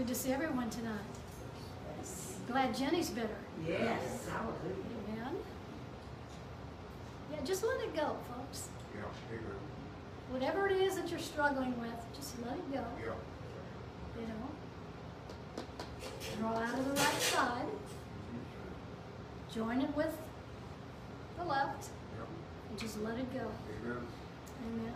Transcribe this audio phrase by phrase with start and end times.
[0.00, 0.94] Good to see everyone tonight.
[2.48, 3.36] Glad Jenny's better.
[3.68, 4.74] Yes, hallelujah.
[5.12, 5.36] Amen.
[7.30, 8.70] Yeah, just let it go, folks.
[8.94, 9.44] Yeah, amen.
[10.30, 12.82] Whatever it is that you're struggling with, just let it go.
[12.98, 13.12] Yeah.
[14.18, 15.64] You know.
[16.38, 17.66] Draw out of the right side.
[19.54, 20.16] Join it with
[21.36, 21.90] the left.
[22.16, 22.24] Yeah.
[22.70, 23.50] And just let it go.
[23.84, 24.06] Amen.
[24.66, 24.94] Amen.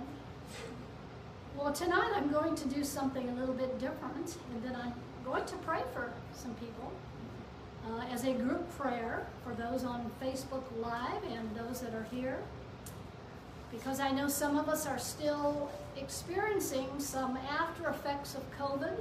[1.57, 4.93] Well, tonight I'm going to do something a little bit different, and then I'm
[5.25, 6.91] going to pray for some people
[7.87, 12.39] uh, as a group prayer for those on Facebook Live and those that are here.
[13.71, 18.97] Because I know some of us are still experiencing some after effects of COVID,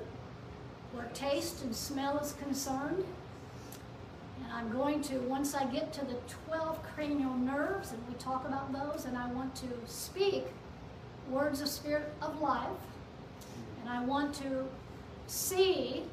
[0.93, 3.03] where taste and smell is concerned.
[4.43, 8.45] And I'm going to, once I get to the 12 cranial nerves, and we talk
[8.47, 10.45] about those, and I want to speak
[11.29, 12.67] words of spirit of life.
[13.81, 14.65] And I want to
[15.27, 16.03] see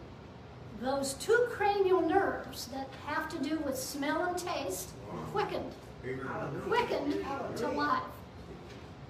[0.80, 4.91] those two cranial nerves that have to do with smell and taste
[5.33, 5.72] quickened,
[6.67, 7.25] quickened
[7.56, 8.02] to life.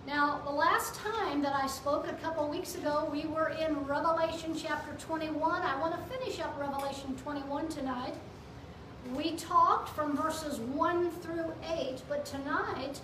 [0.06, 4.54] Now, the last time that I spoke a couple weeks ago, we were in Revelation
[4.56, 5.62] chapter 21.
[5.62, 8.14] I want to finish up Revelation 21 tonight.
[9.14, 13.00] We talked from verses 1 through 8, but tonight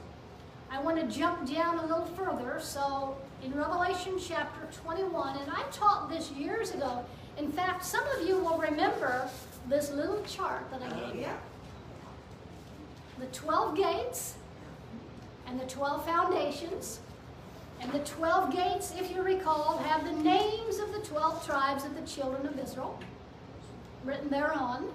[0.70, 2.58] I want to jump down a little further.
[2.60, 7.04] So, in Revelation chapter 21, and I taught this years ago.
[7.38, 9.28] In fact, some of you will remember
[9.68, 11.20] this little chart that I gave you.
[11.22, 11.36] Yeah.
[13.18, 14.34] The 12 gates
[15.46, 17.00] and the 12 foundations.
[17.80, 21.94] And the 12 gates, if you recall, have the names of the 12 tribes of
[21.94, 22.98] the children of Israel
[24.04, 24.86] written thereon.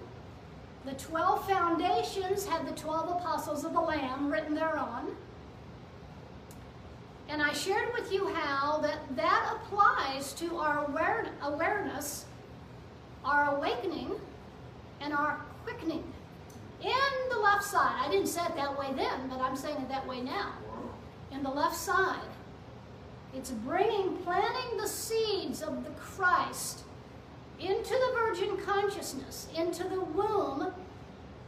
[0.85, 5.15] The 12 foundations have the 12 apostles of the Lamb written thereon.
[7.31, 12.25] And I shared with you how that that applies to our aware, awareness,
[13.23, 14.11] our awakening,
[14.99, 16.03] and our quickening.
[16.81, 19.87] In the left side, I didn't say it that way then, but I'm saying it
[19.87, 20.51] that way now.
[21.31, 22.19] In the left side,
[23.33, 26.83] it's bringing, planting the seeds of the Christ
[27.61, 30.73] into the virgin consciousness, into the womb.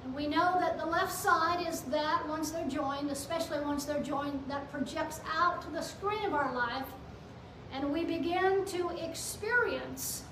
[0.04, 4.04] And we know that the left side is that once they're joined, especially once they're
[4.04, 6.88] joined, that projects out to the screen of our life.
[7.72, 10.24] And we begin to experience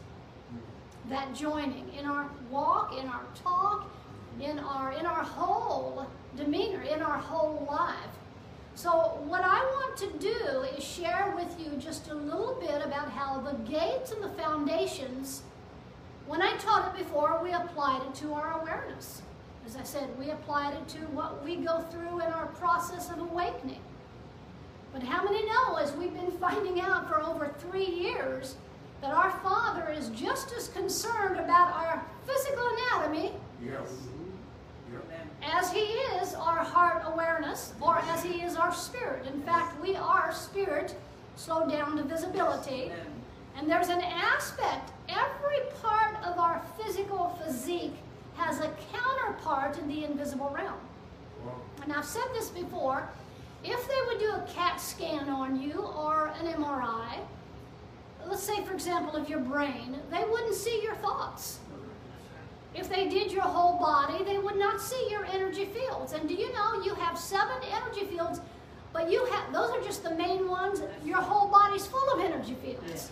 [1.09, 3.89] that joining in our walk, in our talk,
[4.39, 7.95] in our in our whole demeanor, in our whole life.
[8.75, 13.09] So what I want to do is share with you just a little bit about
[13.09, 15.43] how the gates and the foundations,
[16.27, 19.21] when I taught it before, we applied it to our awareness.
[19.65, 23.19] As I said, we applied it to what we go through in our process of
[23.19, 23.81] awakening.
[24.93, 28.55] But how many know, as we've been finding out for over three years,
[29.01, 33.31] that our Father is just as concerned about our physical anatomy
[33.63, 33.89] Yes.
[35.43, 39.25] As he is our heart awareness or as he is our spirit.
[39.27, 40.95] In fact, we are spirit
[41.35, 42.91] slowed down to visibility.
[43.57, 47.95] And there's an aspect, every part of our physical physique
[48.41, 50.79] has a counterpart in the invisible realm.
[51.45, 51.53] Wow.
[51.83, 53.07] And I've said this before
[53.63, 57.19] if they would do a CAT scan on you or an MRI,
[58.27, 61.59] let's say, for example, of your brain, they wouldn't see your thoughts.
[62.73, 66.13] If they did your whole body, they would not see your energy fields.
[66.13, 68.39] And do you know you have seven energy fields,
[68.93, 70.81] but you have those are just the main ones.
[71.03, 73.11] Your whole body's full of energy fields.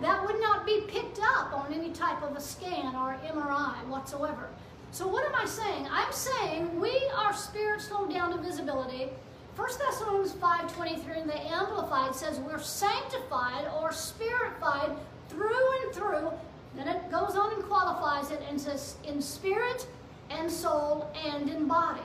[0.00, 4.48] That would not be picked up on any type of a scan or MRI whatsoever.
[4.92, 5.88] So what am I saying?
[5.90, 9.08] I'm saying we are spirit slowed down to visibility.
[9.56, 14.94] 1 Thessalonians 5.23 in the Amplified says we're sanctified or spirified
[15.30, 16.30] through and through.
[16.74, 19.86] Then it goes on and qualifies it and says in spirit
[20.28, 22.02] and soul and in body.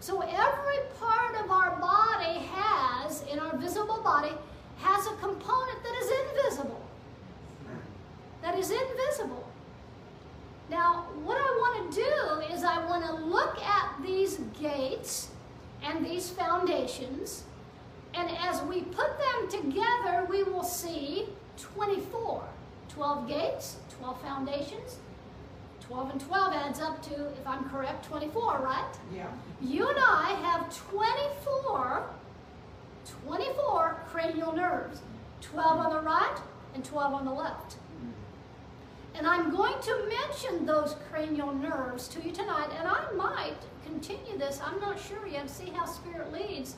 [0.00, 4.32] So every part of our body has, in our visible body,
[4.76, 6.83] has a component that is invisible.
[8.44, 9.48] That is invisible.
[10.68, 15.30] Now, what I want to do is I want to look at these gates
[15.82, 17.44] and these foundations,
[18.12, 21.24] and as we put them together, we will see
[21.56, 22.44] 24.
[22.90, 24.98] 12 gates, 12 foundations.
[25.80, 28.94] 12 and 12 adds up to, if I'm correct, 24, right?
[29.14, 29.26] Yeah.
[29.62, 32.04] You and I have 24,
[33.24, 35.00] 24 cranial nerves.
[35.40, 36.36] 12 on the right
[36.74, 37.76] and 12 on the left.
[39.14, 44.36] And I'm going to mention those cranial nerves to you tonight, and I might continue
[44.36, 44.60] this.
[44.64, 45.48] I'm not sure yet.
[45.48, 46.76] See how Spirit leads.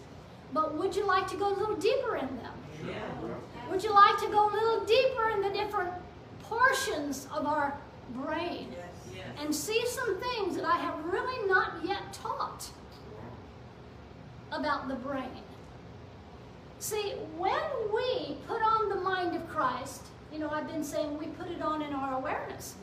[0.53, 2.55] But would you like to go a little deeper in them?
[2.87, 3.71] Yeah.
[3.71, 5.91] Would you like to go a little deeper in the different
[6.43, 7.77] portions of our
[8.15, 8.69] brain
[9.15, 9.25] Yes.
[9.41, 12.69] and see some things that I have really not yet taught
[14.53, 15.43] about the brain.
[16.79, 17.61] See, when
[17.93, 20.03] we put on the mind of Christ,
[20.37, 22.75] you know, I've been saying we put it on in our awareness.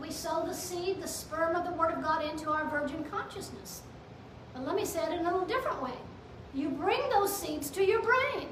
[0.00, 3.82] We sow the seed, the sperm of the Word of God into our virgin consciousness.
[4.52, 5.94] But let me say it in a little different way.
[6.52, 8.48] You bring those seeds to your brain.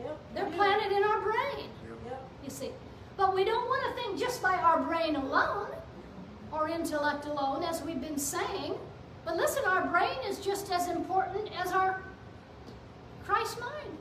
[0.00, 0.18] Yep.
[0.34, 1.68] They're planted in our brain,
[2.06, 2.24] Yep.
[2.44, 2.70] you see.
[3.18, 5.68] But we don't want to think just by our brain alone
[6.50, 8.74] or intellect alone, as we've been saying.
[9.26, 12.00] But listen, our brain is just as important as our
[13.26, 13.98] Christ mind.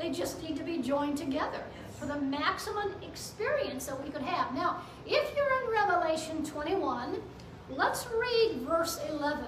[0.00, 1.62] They just need to be joined together
[1.98, 4.54] for the maximum experience that we could have.
[4.54, 7.20] Now, if you're in Revelation 21,
[7.68, 9.44] let's read verse 11.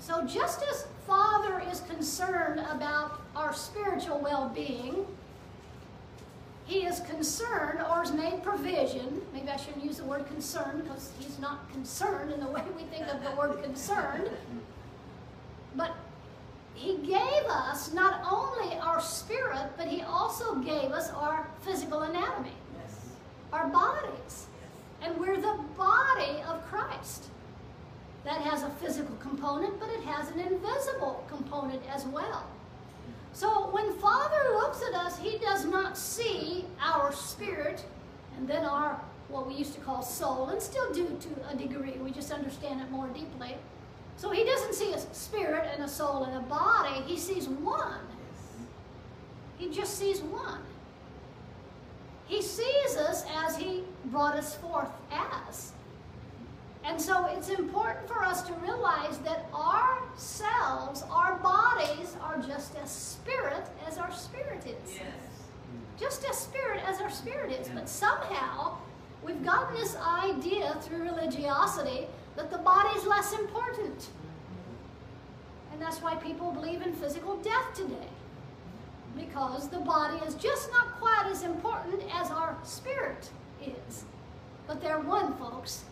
[0.00, 5.06] So, just as Father is concerned about our spiritual well being,
[6.66, 9.22] He is concerned or has made provision.
[9.32, 12.82] Maybe I shouldn't use the word concerned because He's not concerned in the way we
[12.84, 14.28] think of the word concerned.
[15.74, 15.96] But
[16.78, 22.52] He gave us not only our spirit, but He also gave us our physical anatomy,
[22.80, 23.00] Yes.
[23.52, 24.46] our bodies.
[25.02, 27.24] And we're the body of Christ.
[28.24, 32.44] That has a physical component, but it has an invisible component as well.
[33.32, 37.84] So when Father looks at us, He does not see our spirit
[38.36, 41.98] and then our, what we used to call soul, and still do to a degree.
[42.00, 43.56] We just understand it more deeply.
[44.18, 48.00] So He doesn't see a spirit and a soul and a body, He sees one.
[49.56, 50.60] He just sees one.
[52.26, 55.72] He sees us as He brought us forth as.
[56.84, 62.90] And so it's important for us to realize that ourselves, our bodies, are just as
[62.90, 64.94] spirit as our spirit is.
[64.94, 65.04] Yes.
[65.98, 67.68] Just as spirit as our spirit is.
[67.68, 68.78] But somehow
[69.22, 72.06] we've gotten this idea through religiosity
[72.38, 74.08] that the body is less important.
[75.72, 78.08] And that's why people believe in physical death today.
[79.16, 83.28] Because the body is just not quite as important as our spirit
[83.60, 84.04] is.
[84.68, 85.82] But they're one, folks.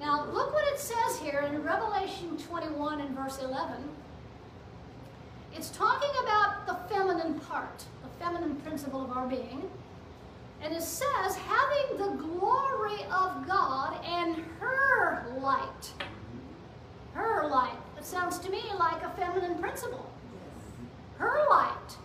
[0.00, 3.76] Now, look what it says here in Revelation 21 and verse 11.
[5.54, 9.70] It's talking about the feminine part, the feminine principle of our being.
[10.60, 15.92] And it says, having the glory of God and her light.
[17.12, 17.76] Her light.
[17.96, 20.10] It sounds to me like a feminine principle.
[21.18, 21.96] Her light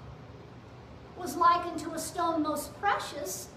[1.17, 3.47] was likened to a stone most precious,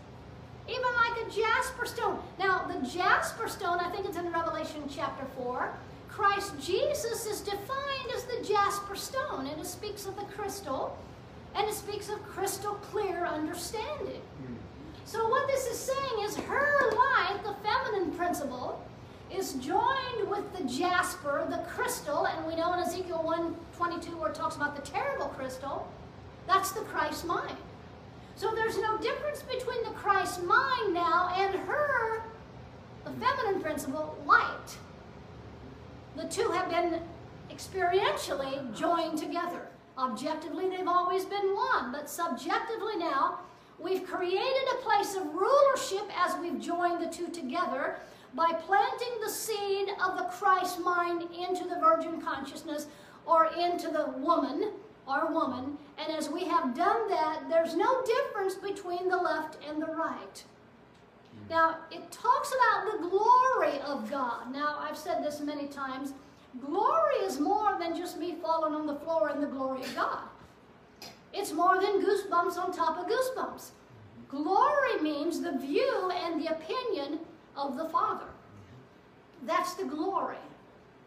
[0.69, 2.19] even like a jasper stone.
[2.39, 5.73] Now, the jasper stone, I think it's in Revelation chapter 4,
[6.09, 10.97] Christ Jesus is defined as the jasper stone, and it speaks of the crystal,
[11.55, 14.23] and it speaks of crystal clear understanding.
[14.39, 14.55] Hmm.
[15.05, 18.83] So, what this is saying is her light, the feminine principle,
[19.31, 24.35] is joined with the jasper, the crystal, and we know in Ezekiel 1:22 where it
[24.35, 25.89] talks about the terrible crystal,
[26.47, 27.57] that's the Christ mind.
[28.37, 32.23] So there's no difference between the Christ mind now and her,
[33.05, 34.77] the feminine principle, light.
[36.17, 37.03] The two have been
[37.51, 39.69] experientially joined together.
[39.99, 43.39] Objectively, they've always been one, but subjectively now,
[43.79, 47.99] we've created a place of rulership as we've joined the two together
[48.37, 52.87] by planting the seed of the Christ mind into the virgin consciousness
[53.25, 54.73] or into the woman,
[55.09, 59.81] our woman, and as we have done that, there's no difference between the left and
[59.81, 60.45] the right.
[61.33, 61.51] Hmm.
[61.51, 64.53] Now, it talks about the glory of God.
[64.53, 66.13] Now, I've said this many times.
[66.61, 70.25] Glory is more than just me falling on the floor in the glory of God.
[71.33, 73.71] It's more than goosebumps on top of goosebumps.
[73.71, 74.37] Hmm.
[74.37, 77.21] Glory means the view and the opinion
[77.57, 78.27] of the Father.
[79.45, 80.37] That's the glory.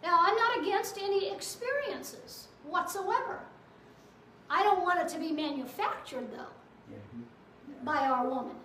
[0.03, 3.39] Now, I'm not against any experiences whatsoever.
[4.49, 6.95] I don't want it to be manufactured, though,
[7.83, 8.55] by our woman.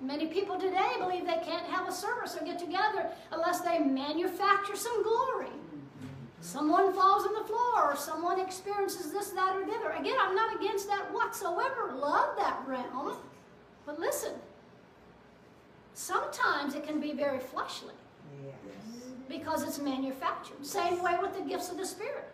[0.00, 4.76] Many people today believe they can't have a service or get together unless they manufacture
[4.76, 5.46] some glory.
[5.46, 6.08] Mm-hmm.
[6.40, 9.90] Someone falls on the floor or someone experiences this, that, or the other.
[9.90, 11.92] Again, I'm not against that whatsoever.
[11.94, 13.16] Love that realm.
[13.84, 14.32] But listen,
[16.00, 17.94] sometimes it can be very fleshly
[18.44, 18.54] Yes.
[19.28, 20.64] because it's manufactured.
[20.64, 22.24] Same way with the gifts of the Spirit.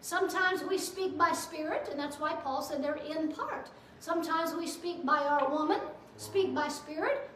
[0.00, 3.70] Sometimes we speak by spirit, and that's why Paul said they're in part.
[4.00, 5.78] Sometimes we speak by our woman,
[6.16, 7.30] speak by spirit,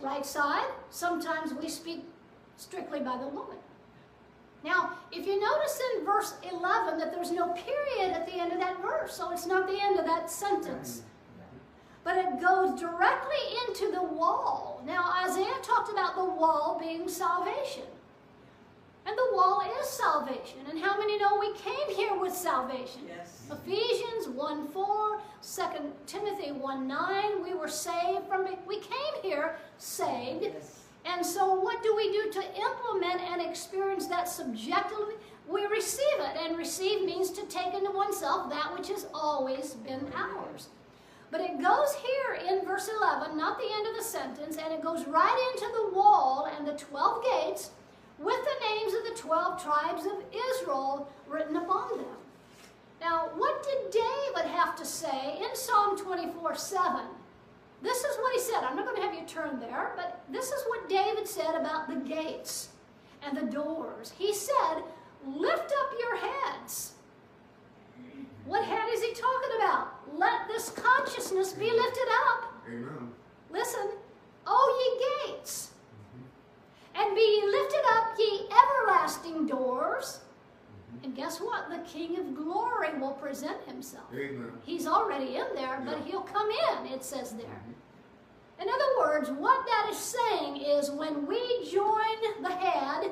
[0.00, 0.68] right side.
[0.90, 2.04] Sometimes we speak
[2.56, 3.56] strictly by the woman.
[4.64, 8.58] Now, if you notice in verse 11 that there's no period at the end of
[8.58, 11.02] that verse, so it's not the end of that sentence.
[11.02, 11.11] Mm.
[12.04, 14.82] But it goes directly into the wall.
[14.86, 17.84] Now, Isaiah talked about the wall being salvation.
[19.04, 20.60] And the wall is salvation.
[20.68, 23.02] And how many know we came here with salvation?
[23.08, 23.42] Yes.
[23.50, 25.62] Ephesians 1 4, 2
[26.06, 28.58] Timothy 1 9, we were saved from it.
[28.66, 30.42] We came here saved.
[30.42, 30.78] Yes.
[31.04, 35.14] And so, what do we do to implement and experience that subjectively?
[35.48, 36.36] We receive it.
[36.38, 40.68] And receive means to take into oneself that which has always been ours.
[41.32, 44.82] But it goes here in verse 11, not the end of the sentence, and it
[44.82, 47.70] goes right into the wall and the 12 gates
[48.18, 52.16] with the names of the 12 tribes of Israel written upon them.
[53.00, 57.06] Now, what did David have to say in Psalm 24 7?
[57.80, 58.62] This is what he said.
[58.62, 61.88] I'm not going to have you turn there, but this is what David said about
[61.88, 62.68] the gates
[63.22, 64.12] and the doors.
[64.18, 64.82] He said,
[65.26, 66.92] Lift up your heads.
[68.44, 69.88] What head is he talking about?
[70.16, 72.52] Let this consciousness be lifted up.
[72.68, 73.12] Amen.
[73.50, 73.90] Listen,
[74.46, 75.70] O ye gates,
[76.16, 77.02] mm-hmm.
[77.02, 80.20] and be ye lifted up, ye everlasting doors.
[80.94, 81.04] Mm-hmm.
[81.04, 81.68] And guess what?
[81.70, 84.06] The King of glory will present himself.
[84.14, 84.52] Amen.
[84.64, 86.04] He's already in there, but Yeah.
[86.04, 87.46] he'll come in, it says there.
[87.46, 88.62] Mm-hmm.
[88.62, 93.10] In other words, what that is saying is when we join the head,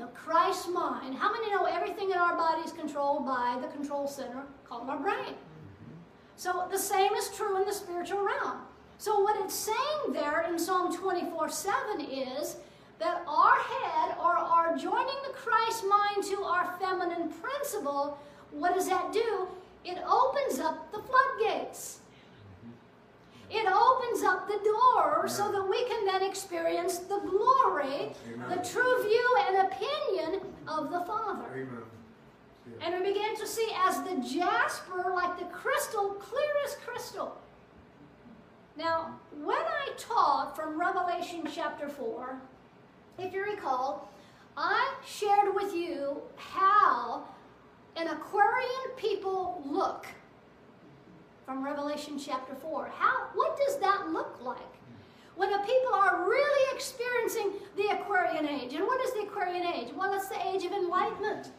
[0.00, 4.08] the Christ mind, how many know everything in our body is controlled by the control
[4.08, 5.34] center called our brain?
[5.34, 5.94] Mm-hmm.
[6.36, 8.62] So the same is true in the spiritual realm.
[8.96, 12.56] So what it's saying there in Psalm 24 7 is
[12.98, 18.18] that our head or our joining the Christ mind to our feminine principle,
[18.52, 19.48] what does that do?
[19.84, 21.99] It opens up the floodgates.
[23.50, 28.12] It opens up the door so that we can then experience the glory,
[28.48, 31.46] the true view and opinion of the Father.
[31.52, 31.82] Amen.
[32.78, 32.86] Yeah.
[32.86, 37.36] And we begin to see as the jasper, like the crystal, clear as crystal.
[38.76, 42.40] Now, when I taught from Revelation chapter 4,
[43.18, 44.10] if you recall,
[44.56, 47.24] I shared with you how
[47.96, 50.06] an Aquarian people look
[51.50, 52.92] from Revelation chapter 4.
[52.96, 54.72] How what does that look like?
[55.34, 58.72] When the people are really experiencing the Aquarian age.
[58.74, 59.88] And what is the Aquarian age?
[59.96, 61.50] Well, it's the age of enlightenment.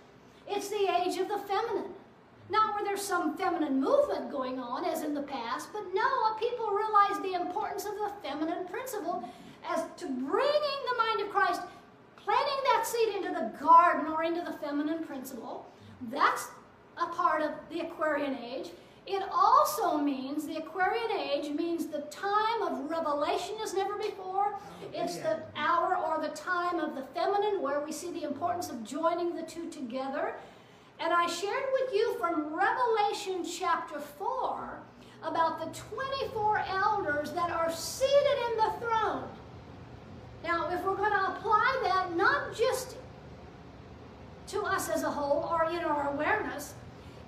[0.47, 1.91] It's the age of the feminine.
[2.49, 6.67] Not where there's some feminine movement going on as in the past, but no, people
[6.69, 9.27] realize the importance of the feminine principle
[9.67, 11.63] as to bringing the mind of Christ,
[12.15, 15.67] planting that seed into the garden or into the feminine principle.
[16.09, 16.47] That's
[16.95, 18.69] a part of the Aquarian age.
[19.11, 24.57] It also means, the Aquarian age means the time of revelation as never before.
[24.93, 28.85] It's the hour or the time of the feminine where we see the importance of
[28.85, 30.35] joining the two together.
[31.01, 34.79] And I shared with you from Revelation chapter 4
[35.23, 39.25] about the 24 elders that are seated in the throne.
[40.41, 42.95] Now, if we're going to apply that not just
[44.47, 46.75] to us as a whole or in our awareness,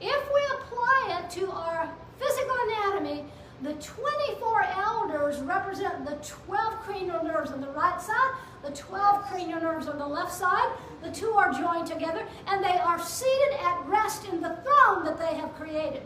[0.06, 3.26] if we apply it to our physical anatomy,
[3.62, 8.34] the 24 elders represent the 12 cranial nerves on the right side,
[8.64, 10.70] the 12 cranial nerves on the left side.
[11.02, 15.18] The two are joined together, and they are seated at rest in the throne that
[15.18, 16.04] they have created.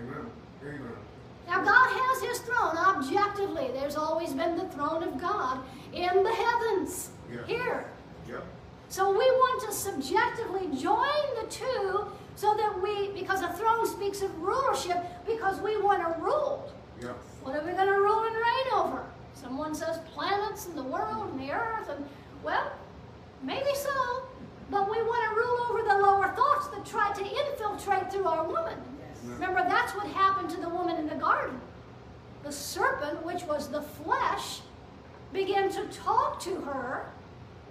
[0.00, 0.30] Amen.
[0.62, 0.92] Amen.
[1.48, 3.70] Now, God has His throne objectively.
[3.72, 5.60] There's always been the throne of God
[5.92, 7.44] in the heavens, Yeah.
[7.46, 7.90] here.
[8.28, 8.44] Yep.
[8.88, 12.06] So we want to subjectively join the two
[12.36, 16.70] so that we, because a throne speaks of rulership, because we want to rule.
[17.00, 17.16] Yep.
[17.42, 19.04] What are we going to rule and reign over?
[19.34, 22.06] Someone says planets and the world and the earth, and
[22.42, 22.70] well,
[23.42, 24.22] maybe so,
[24.70, 28.44] but we want to rule over the lower thoughts that try to infiltrate through our
[28.44, 28.78] woman.
[28.98, 29.32] Yes.
[29.34, 31.60] Remember, that's what happened to the woman in the garden.
[32.42, 34.60] The serpent, which was the flesh,
[35.32, 37.06] began to talk to her.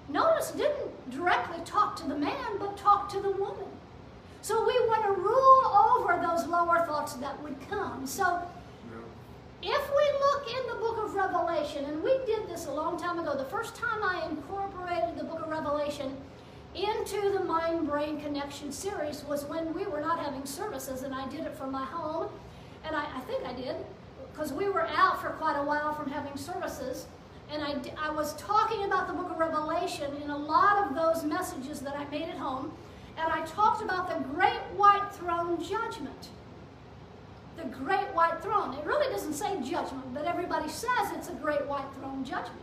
[0.09, 3.65] Notice, didn't directly talk to the man, but talked to the woman.
[4.45, 8.05] So we want to rule over those lower thoughts that would come.
[8.05, 8.39] So
[9.63, 13.17] if we look in the book of Revelation, and we did this a long time
[13.17, 16.15] ago, the first time I incorporated the book of Revelation
[16.75, 21.27] into the mind brain connection series was when we were not having services, and I
[21.27, 22.29] did it from my home.
[22.85, 23.75] And I, I think I did,
[24.31, 27.07] because we were out for quite a while from having services.
[27.51, 31.23] And I, I was talking about the book of Revelation in a lot of those
[31.23, 32.71] messages that I made at home.
[33.17, 36.29] And I talked about the great white throne judgment
[37.57, 38.73] the great white throne.
[38.73, 42.59] It really doesn't say judgment, but everybody says it's a great white throne judgment.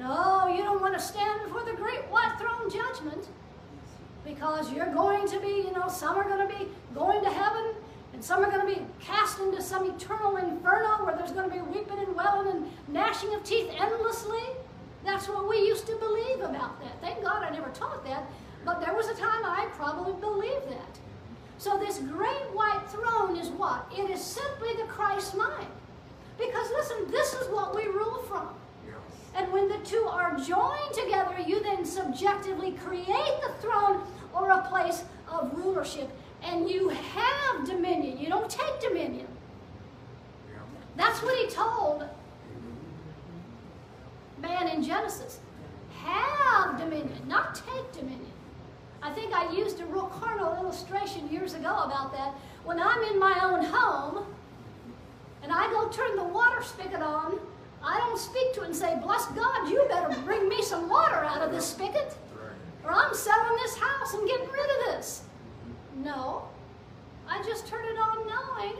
[0.00, 3.26] Oh, you don't want to stand before the great white throne judgment
[4.24, 7.74] because you're going to be, you know, some are going to be going to heaven
[8.18, 11.54] And some are going to be cast into some eternal inferno where there's going to
[11.54, 14.42] be weeping and wailing and gnashing of teeth endlessly.
[15.04, 17.00] That's what we used to believe about that.
[17.00, 18.24] Thank God I never taught that,
[18.68, 20.98] but there was a time I probably believed that.
[21.56, 23.90] So this great white throne is what?
[23.96, 25.68] It is simply the Christ mind.
[26.36, 28.46] Because listen, this is what we rule from.
[28.86, 28.92] Yeah.
[29.34, 34.02] And when the two are joined together, you then subjectively create the throne
[34.34, 36.10] or a place of rulership.
[36.42, 38.18] And you have dominion.
[38.18, 39.28] You don't take dominion.
[40.52, 40.58] Yeah.
[40.94, 42.06] That's what he told
[44.42, 45.38] man in Genesis.
[46.02, 48.27] Have dominion, not take dominion.
[49.02, 52.34] I think I used a real carnal illustration years ago about that.
[52.64, 54.26] When I'm in my own home
[55.42, 57.38] and I go turn the water spigot on,
[57.82, 61.14] I don't speak to it and say, Bless God, you better bring me some water
[61.14, 62.16] out of this spigot,
[62.84, 65.22] or I'm selling this house and getting rid of this.
[65.96, 66.42] No.
[67.28, 68.76] I just turn it on knowing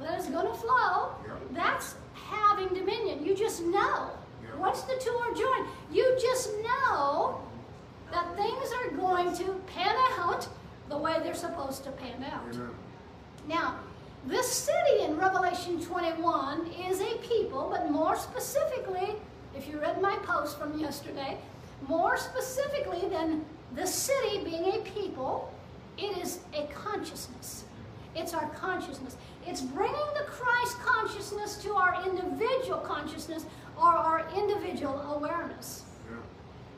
[0.00, 1.10] that it's going to flow.
[1.52, 3.24] That's having dominion.
[3.24, 4.10] You just know.
[4.58, 7.45] Once the two are joined, you just know
[8.12, 10.48] that things are going to pan out
[10.88, 12.54] the way they're supposed to pan out.
[12.54, 12.70] Amen.
[13.48, 13.76] Now,
[14.26, 19.14] this city in Revelation 21 is a people, but more specifically,
[19.56, 21.38] if you read my post from yesterday,
[21.86, 23.44] more specifically than
[23.74, 25.52] the city being a people,
[25.98, 27.64] it is a consciousness.
[28.14, 29.16] It's our consciousness.
[29.46, 33.44] It's bringing the Christ consciousness to our individual consciousness
[33.76, 35.84] or our individual awareness.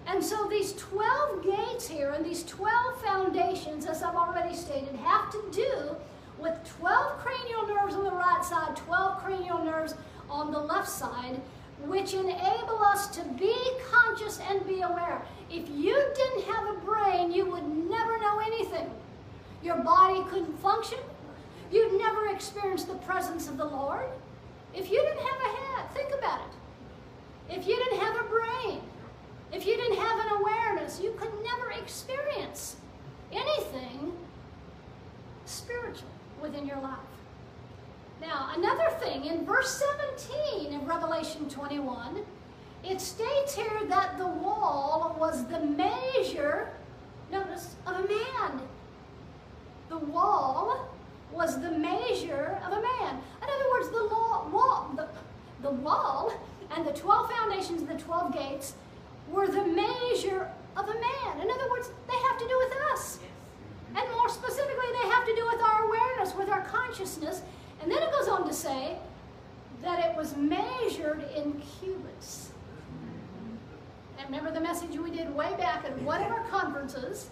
[0.08, 5.30] And so these 12 gates here and these 12 foundations, as I've already stated, have
[5.30, 5.94] to do
[6.38, 9.94] with 12 cranial nerves on the right side, 12 cranial nerves
[10.30, 11.38] on the left side,
[11.84, 13.54] which enable us to be
[13.90, 15.20] conscious and be aware.
[15.50, 18.90] If you didn't have a brain, you would never know anything.
[19.62, 20.98] Your body couldn't function.
[21.70, 24.06] You'd never experience the presence of the Lord.
[24.74, 27.56] If you didn't have a head, think about it.
[27.58, 28.80] If you didn't have a brain,
[29.52, 32.76] if you didn't have an awareness, you could never experience
[33.32, 34.12] anything
[35.46, 36.08] spiritual
[36.40, 36.98] within your life.
[38.20, 39.82] Now, another thing, in verse
[40.16, 42.24] 17 of Revelation 21,
[42.84, 46.70] it states here that the wall was the measure,
[47.30, 48.60] notice, of a man.
[49.88, 50.88] The wall
[51.32, 53.20] was the measure of a man.
[53.42, 55.08] In other words, the law, wall, the,
[55.62, 56.32] the wall
[56.74, 58.74] and the 12 foundations, the 12 gates,
[59.30, 61.40] were the measure of a man.
[61.40, 63.18] In other words, they have to do with us.
[63.96, 67.42] And more specifically, they have to do with our awareness, with our consciousness.
[67.82, 68.98] And then it goes on to say
[69.82, 72.50] that it was measured in cubits.
[74.18, 77.30] And remember the message we did way back at one of our conferences?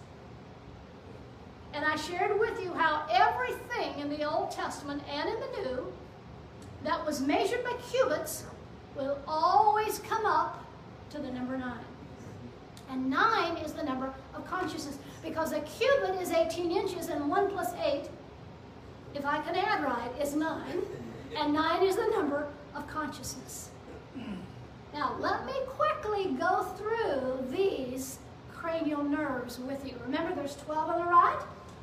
[1.72, 5.92] And I shared with you how everything in the Old Testament and in the New
[6.84, 8.44] that was measured by cubits
[8.94, 10.64] will always come up
[11.10, 11.85] to the number nine.
[12.90, 17.50] And nine is the number of consciousness because a cubit is 18 inches and one
[17.50, 18.08] plus eight,
[19.14, 20.82] if I can add right, is nine.
[21.36, 23.70] And nine is the number of consciousness.
[24.94, 28.18] Now, let me quickly go through these
[28.54, 29.94] cranial nerves with you.
[30.04, 31.38] Remember, there's 12 on the right,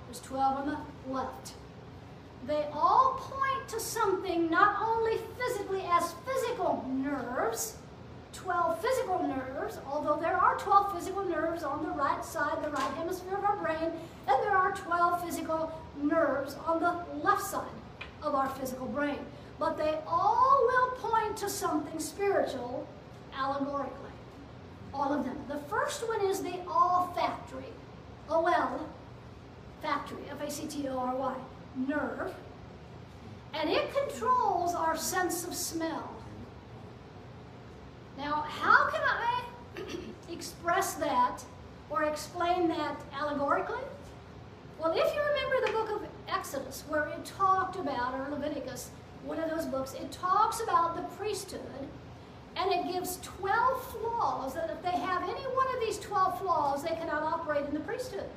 [0.07, 1.53] there's 12 on the left.
[2.47, 7.77] They all point to something not only physically as physical nerves,
[8.43, 12.93] 12 physical nerves, although there are 12 physical nerves on the right side, the right
[12.95, 13.91] hemisphere of our brain,
[14.27, 17.63] and there are 12 physical nerves on the left side
[18.21, 19.19] of our physical brain.
[19.59, 22.85] But they all will point to something spiritual
[23.37, 24.11] allegorically.
[24.93, 25.37] All of them.
[25.47, 27.71] The first one is the olfactory.
[28.29, 28.87] Oh, O-L,
[29.81, 31.35] factory, F-A-C-T-O-R-Y,
[31.87, 32.33] nerve.
[33.53, 36.12] And it controls our sense of smell.
[38.17, 39.43] Now, how can I
[40.31, 41.43] express that
[41.89, 43.81] or explain that allegorically?
[44.79, 48.89] Well, if you remember the book of Exodus, where it talked about, or Leviticus,
[49.25, 51.61] one of those books, it talks about the priesthood,
[52.55, 56.83] and it gives 12 flaws that if they have any one of these 12 flaws,
[56.83, 58.29] they cannot operate in the priesthood.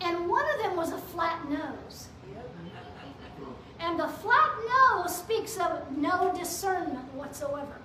[0.00, 2.08] And one of them was a flat nose.
[3.78, 7.78] And the flat nose speaks of no discernment whatsoever.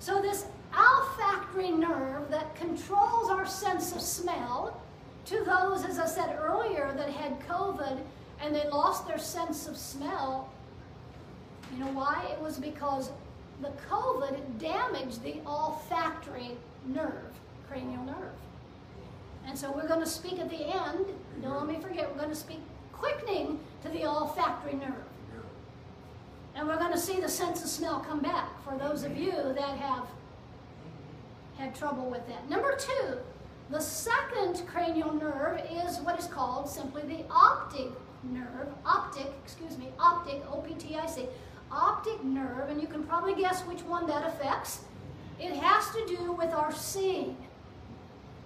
[0.00, 4.80] So, this olfactory nerve that controls our sense of smell,
[5.26, 7.98] to those, as I said earlier, that had COVID
[8.40, 10.50] and they lost their sense of smell,
[11.72, 12.26] you know why?
[12.32, 13.10] It was because
[13.60, 16.56] the COVID damaged the olfactory
[16.86, 17.32] nerve,
[17.68, 18.38] cranial nerve.
[19.46, 21.06] And so we're going to speak at the end.
[21.42, 22.60] Don't let me forget, we're going to speak
[22.92, 25.07] quickening to the olfactory nerve.
[26.58, 29.30] And we're going to see the sense of smell come back for those of you
[29.30, 30.08] that have
[31.56, 32.50] had trouble with that.
[32.50, 33.16] Number two,
[33.70, 37.90] the second cranial nerve is what is called simply the optic
[38.24, 38.66] nerve.
[38.84, 41.26] Optic, excuse me, optic, O P T I C.
[41.70, 44.80] Optic nerve, and you can probably guess which one that affects.
[45.38, 47.36] It has to do with our seeing.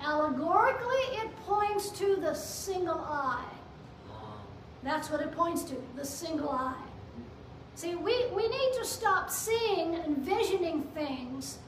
[0.02, 3.48] Allegorically, it points to the single eye.
[4.82, 6.74] That's what it points to, the single eye.
[7.74, 11.58] See, we, we need to stop seeing and visioning things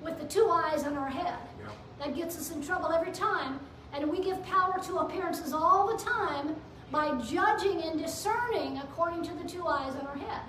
[0.00, 1.34] with the two eyes on our head.
[1.60, 1.72] Yeah.
[1.98, 3.60] That gets us in trouble every time.
[3.92, 6.56] And we give power to appearances all the time
[6.90, 10.42] by judging and discerning according to the two eyes on our head.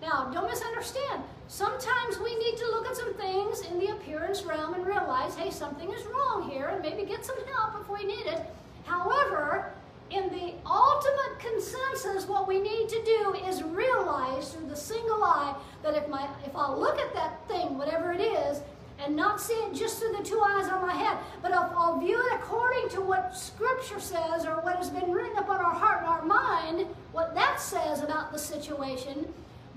[0.00, 1.22] Now, don't misunderstand.
[1.48, 5.50] Sometimes we need to look at some things in the appearance realm and realize, hey,
[5.50, 8.42] something is wrong here, and maybe get some help if we need it.
[8.84, 9.72] However,
[10.10, 15.54] in the ultimate consensus, what we need to do is realize through the single eye
[15.82, 18.60] that if my if I look at that thing, whatever it is,
[18.98, 21.98] and not see it just through the two eyes on my head, but if I'll
[21.98, 26.02] view it according to what Scripture says or what has been written upon our heart
[26.02, 29.32] and our mind, what that says about the situation,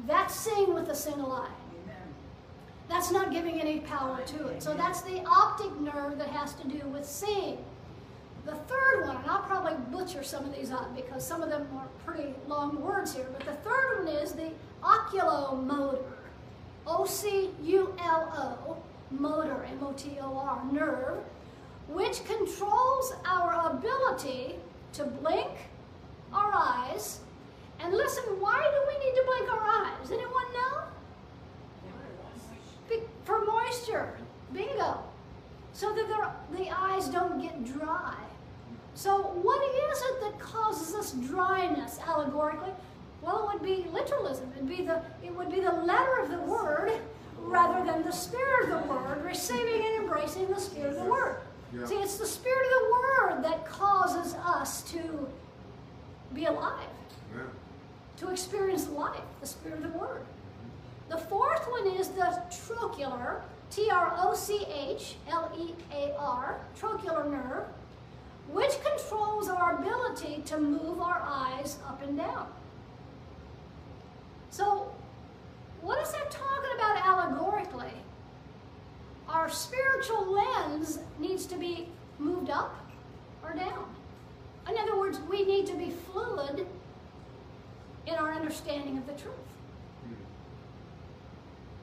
[0.06, 1.50] that's seeing with a single eye.
[2.90, 4.64] That's not giving any power to it.
[4.64, 7.58] So that's the optic nerve that has to do with seeing.
[8.48, 11.68] The third one, and I'll probably butcher some of these up because some of them
[11.76, 16.02] are pretty long words here, but the third one is the oculomotor.
[16.88, 18.78] O C U L O,
[19.14, 21.18] motor, M O T O R, nerve,
[21.90, 24.56] which controls our ability
[24.94, 25.52] to blink
[26.32, 27.20] our eyes.
[27.82, 30.10] And listen, why do we need to blink our eyes?
[30.10, 30.84] Anyone know?
[33.26, 34.14] For moisture.
[34.54, 35.04] Bingo.
[35.74, 36.08] So that
[36.58, 38.16] the eyes don't get dry.
[38.98, 42.72] So, what is it that causes this dryness allegorically?
[43.22, 44.52] Well, it would be literalism.
[44.56, 46.94] It'd be the, it would be the letter of the word
[47.38, 51.42] rather than the spirit of the word, receiving and embracing the spirit of the word.
[51.72, 51.86] Yeah.
[51.86, 55.30] See, it's the spirit of the word that causes us to
[56.34, 56.90] be alive,
[57.36, 57.44] Yeah.
[58.18, 60.26] to experience life, the spirit of the word.
[61.10, 66.60] The fourth one is the trochlear, T R O C H L E A R,
[66.76, 67.66] trochlear nerve,
[68.52, 72.48] which controls our ability to move our eyes up and down.
[74.50, 74.92] So,
[75.82, 77.94] what is that talking about allegorically?
[79.28, 82.76] Our spiritual lens needs to be moved up
[83.44, 83.94] or down.
[84.70, 86.66] In other words, we need to be fluid
[88.06, 89.36] in our understanding of the truth.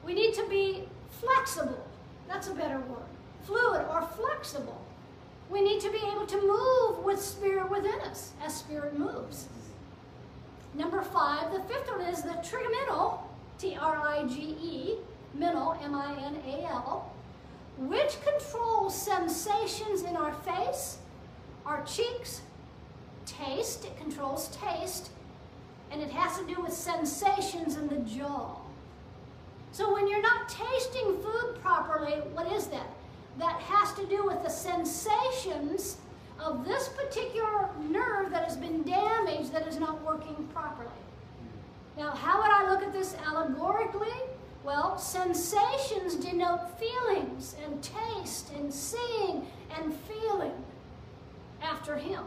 [0.03, 1.83] We need to be flexible.
[2.27, 3.05] That's a better word.
[3.43, 4.84] Fluid or flexible.
[5.49, 9.47] We need to be able to move with spirit within us as spirit moves.
[10.73, 14.95] Number five, the fifth one is the trigeminal, T R I G E,
[15.33, 17.13] minal,
[17.77, 20.97] which controls sensations in our face,
[21.65, 22.41] our cheeks,
[23.25, 25.09] taste, it controls taste,
[25.91, 28.57] and it has to do with sensations in the jaw.
[29.71, 32.87] So when you're not tasting food properly, what is that?
[33.37, 35.97] That has to do with the sensations
[36.39, 40.89] of this particular nerve that has been damaged that is not working properly.
[41.97, 44.13] Now, how would I look at this allegorically?
[44.63, 49.45] Well, sensations denote feelings and taste and seeing
[49.77, 50.53] and feeling
[51.61, 52.23] after Him.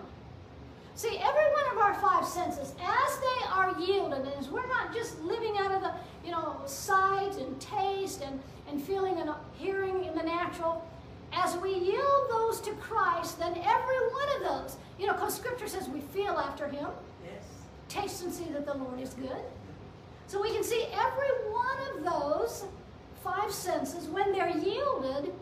[0.94, 5.20] See, every one of our five senses, as they are yielded, as we're not just
[5.20, 5.92] living out of the,
[6.24, 10.84] you know, sight and taste and, and feeling and hearing in the natural,
[11.32, 15.68] as we yield those to Christ, then every one of those, you know, because Scripture
[15.68, 16.88] says we feel after Him,
[17.24, 17.44] Yes.
[17.88, 19.42] taste and see that the Lord is good.
[20.26, 22.64] So we can see every one of those
[23.22, 25.32] five senses, when they're yielded,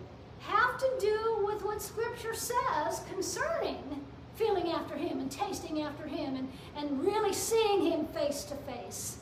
[0.41, 4.05] have to do with what Scripture says concerning
[4.37, 9.17] feeling after Him and tasting after Him and, and really seeing Him face to face.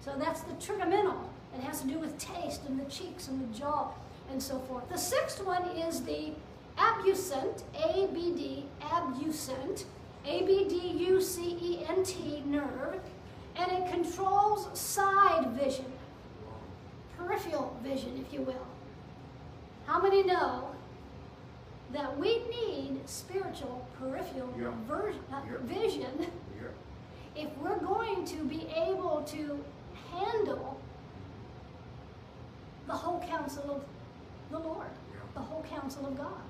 [0.00, 1.30] So that's the trigeminal.
[1.56, 3.92] It has to do with taste and the cheeks and the jaw
[4.30, 4.88] and so forth.
[4.88, 6.32] The sixth one is the
[6.78, 9.86] abducent, A B D, abducent,
[10.26, 13.00] A B D U C E N T nerve,
[13.56, 15.86] and it controls side vision,
[17.16, 18.66] peripheral vision, if you will.
[19.86, 20.68] How many know
[21.92, 24.70] that we need spiritual peripheral Yeah.
[24.88, 25.56] ver- uh, Yeah.
[25.60, 26.26] vision
[26.60, 26.68] Yeah.
[27.36, 29.64] if we're going to be able to
[30.10, 30.80] handle
[32.86, 33.84] the whole counsel of
[34.50, 34.88] the Lord,
[35.34, 36.40] the whole counsel of God.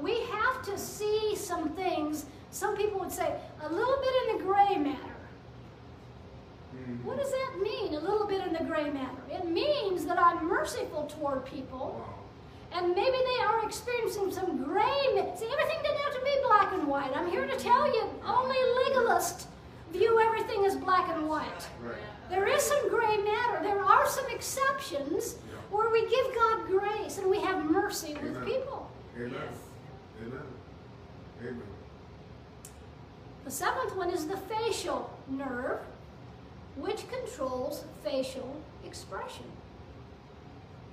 [0.00, 4.44] We have to see some things some people would say, a little bit in the
[4.44, 5.16] gray matter.
[6.74, 7.04] Mm.
[7.04, 9.20] What does that mean, a little bit in the gray matter?
[9.30, 12.02] It means that I'm merciful toward people,
[12.72, 15.02] and maybe they are experiencing some gray.
[15.36, 17.14] See, everything doesn't have to be black and white.
[17.14, 19.44] I'm here to tell you, only legalists
[19.92, 21.68] view everything as black and white.
[21.82, 21.96] Right.
[22.30, 23.62] There is some gray matter.
[23.62, 25.36] There are some exceptions.
[25.76, 28.90] Where we give God grace and we have mercy with people.
[29.16, 29.32] Amen.
[29.32, 30.26] Yes.
[30.26, 30.42] Amen.
[31.42, 31.62] Amen.
[33.44, 35.80] The seventh one is the facial nerve,
[36.76, 39.44] which controls facial expression.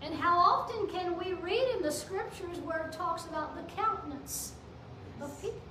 [0.01, 4.53] And how often can we read in the scriptures where it talks about the countenance
[5.21, 5.61] of people?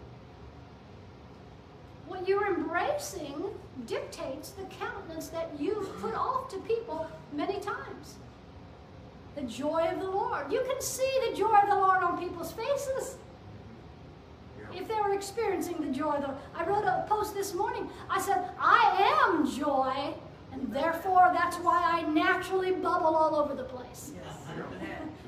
[2.08, 3.44] What you're embracing
[3.86, 6.00] dictates the countenance that you've mm-hmm.
[6.00, 8.16] put off to people many times.
[9.34, 10.52] The joy of the Lord.
[10.52, 13.16] You can see the joy of the Lord on people's faces
[14.58, 14.80] Yeah.
[14.80, 17.88] if they were experiencing the joy of the I wrote a post this morning.
[18.10, 20.14] I said, I am joy,
[20.52, 24.12] and therefore that's why I naturally bubble all over the place.
[24.14, 24.36] Yes.
[24.56, 24.62] Yeah.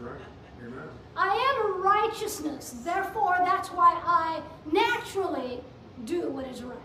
[0.05, 0.21] Right.
[0.67, 0.89] Amen.
[1.17, 5.61] I am righteousness, therefore that's why I naturally
[6.05, 6.79] do what is right.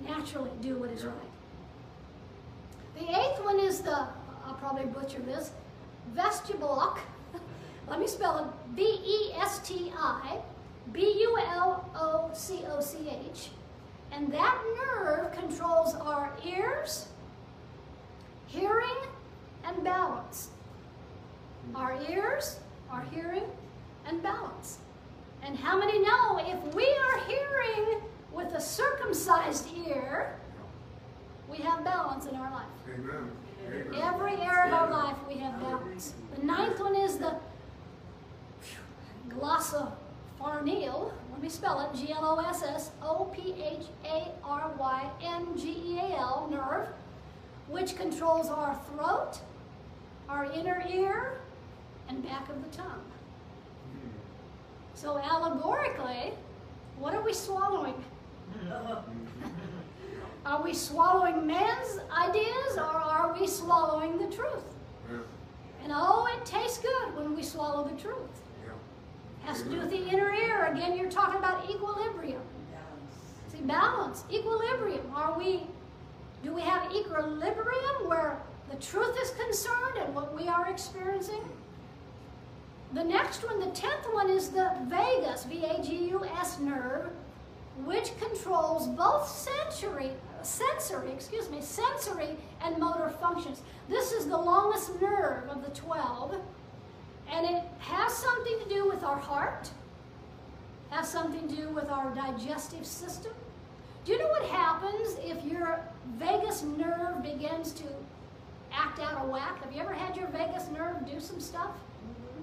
[0.00, 1.08] Naturally do what is Yeah.
[1.10, 1.24] right.
[2.96, 4.08] The eighth one is the,
[4.48, 5.50] I'll probably butcher this,
[6.16, 6.98] vestibuloch.
[7.88, 10.38] Let me spell it V E S T I
[10.90, 13.50] B U L O C O C H.
[14.10, 17.08] And that nerve controls our ears,
[18.46, 18.96] hearing,
[19.64, 20.48] and balance.
[21.74, 22.58] Our ears,
[22.90, 23.44] our hearing,
[24.06, 24.78] and balance.
[25.42, 28.00] And how many know if we are hearing
[28.32, 30.38] with a circumcised ear,
[31.50, 32.66] we have balance in our life?
[32.88, 33.30] Amen.
[33.68, 36.14] Every area of our life we have balance.
[36.34, 37.34] The ninth one is the
[39.28, 41.12] glossopharyngeal.
[41.32, 45.10] Let me spell it G L O S S O P H A R Y
[45.22, 46.88] N G E A L nerve,
[47.68, 49.38] which controls our throat,
[50.28, 51.38] our inner ear,
[52.08, 53.02] and back of the tongue.
[54.94, 56.32] So, allegorically,
[56.98, 58.02] what are we swallowing?
[60.48, 64.64] Are we swallowing man's ideas or are we swallowing the truth?
[65.10, 65.18] Yeah.
[65.82, 68.16] And oh, it tastes good when we swallow the truth.
[68.64, 68.72] Yeah.
[69.44, 70.64] Has to do with the inner ear.
[70.72, 72.40] Again, you're talking about equilibrium.
[73.52, 75.12] See, balance, equilibrium.
[75.14, 75.66] Are we,
[76.42, 81.46] do we have equilibrium where the truth is concerned and what we are experiencing?
[82.94, 87.10] The next one, the tenth one, is the vagus, V-A-G-U-S nerve,
[87.84, 93.60] which controls both sensory, sensory, excuse me, sensory and motor functions.
[93.88, 96.36] This is the longest nerve of the 12,
[97.30, 99.70] and it has something to do with our heart,
[100.90, 103.32] has something to do with our digestive system.
[104.04, 105.80] Do you know what happens if your
[106.18, 107.84] vagus nerve begins to
[108.72, 109.62] act out of whack?
[109.62, 111.70] Have you ever had your vagus nerve do some stuff?
[111.70, 112.42] Mm-hmm.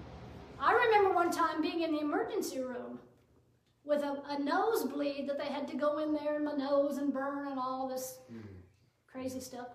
[0.59, 2.84] I remember one time being in the emergency room
[3.85, 7.13] with a, a nosebleed that they had to go in there in my nose and
[7.13, 8.47] burn and all this mm-hmm.
[9.07, 9.67] crazy stuff.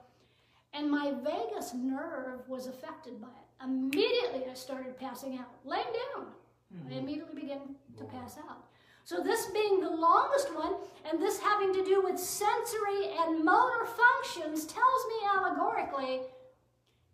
[0.72, 3.64] And my vagus nerve was affected by it.
[3.64, 6.26] Immediately I started passing out, laying down.
[6.72, 6.98] I mm-hmm.
[6.98, 7.60] immediately began
[7.98, 8.66] to pass out.
[9.04, 10.74] So, this being the longest one,
[11.10, 16.20] and this having to do with sensory and motor functions, tells me allegorically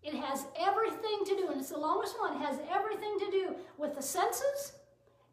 [0.03, 3.55] it has everything to do, and it's the longest one, it has everything to do
[3.79, 4.73] with the senses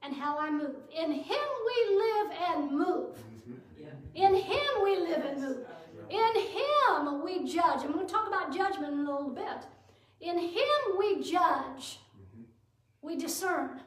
[0.03, 0.75] and how I move.
[0.95, 3.17] In Him we live and move.
[3.17, 4.15] Mm-hmm.
[4.15, 5.65] In Him we live and move.
[6.09, 7.83] In Him we judge.
[7.83, 9.65] I'm going to talk about judgment in a little bit.
[10.21, 11.99] In Him we judge.
[11.99, 12.43] Mm-hmm.
[13.01, 13.81] We discern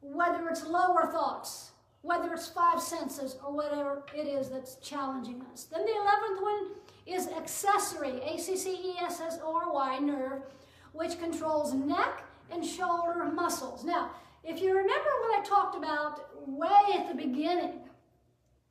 [0.00, 1.70] whether it's lower thoughts,
[2.02, 5.64] whether it's five senses, or whatever it is that's challenging us.
[5.64, 6.66] Then the 11th one
[7.06, 10.42] is accessory, A C C E S S O R Y, nerve,
[10.92, 13.84] which controls neck and shoulder muscles.
[13.84, 14.10] Now,
[14.44, 17.80] if you remember what I talked about way at the beginning,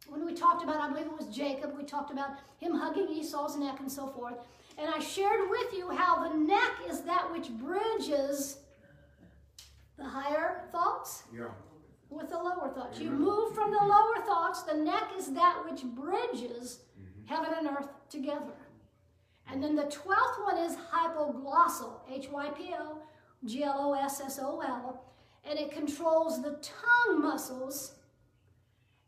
[0.08, 3.58] when we talked about, I believe it was Jacob, we talked about him hugging Esau's
[3.58, 4.36] neck and so forth.
[4.78, 8.58] And I shared with you how the neck is that which bridges
[9.98, 11.50] the higher thoughts Yeah.
[12.10, 13.00] with the lower thoughts.
[13.00, 17.28] You move from the lower thoughts, the neck is that which bridges mm-hmm.
[17.34, 18.54] heaven and earth together.
[19.48, 23.00] And then the 12th one is hypoglossal, H Y P O
[23.46, 25.04] G L O S S O L,
[25.50, 27.94] and it controls the tongue muscles.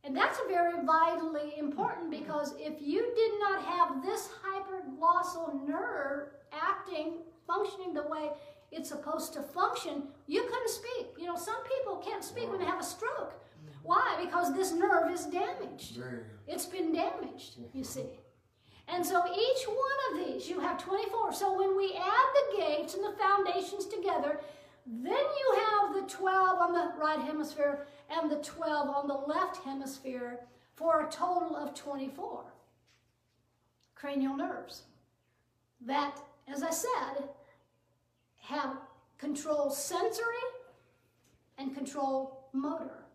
[0.03, 7.13] And that's very vitally important because if you did not have this hypoglossal nerve acting,
[7.47, 8.29] functioning the way
[8.71, 11.07] it's supposed to function, you couldn't speak.
[11.17, 13.33] You know, some people can't speak when they have a stroke.
[13.83, 14.17] Why?
[14.23, 15.97] Because this nerve is damaged.
[16.47, 18.19] It's been damaged, you see.
[18.87, 21.33] And so each one of these, you have 24.
[21.33, 24.39] So when we add the gates and the foundations together,
[24.85, 29.57] then you have the 12 on the right hemisphere and the 12 on the left
[29.63, 30.41] hemisphere
[30.75, 32.43] for a total of 24
[33.95, 34.83] cranial nerves
[35.81, 37.29] that, as I said,
[38.41, 38.77] have
[39.17, 40.25] control sensory
[41.57, 43.05] and control motor.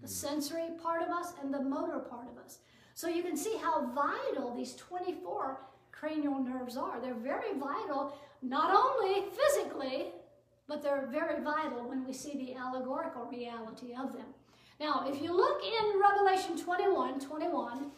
[0.00, 0.14] The mm-hmm.
[0.14, 2.58] sensory part of us and the motor part of us.
[2.94, 5.58] So you can see how vital these 24
[5.90, 7.00] cranial nerves are.
[7.00, 10.08] They're very vital, not only physically,
[10.72, 14.24] but they're very vital when we see the allegorical reality of them.
[14.80, 17.90] Now, if you look in Revelation 21 21,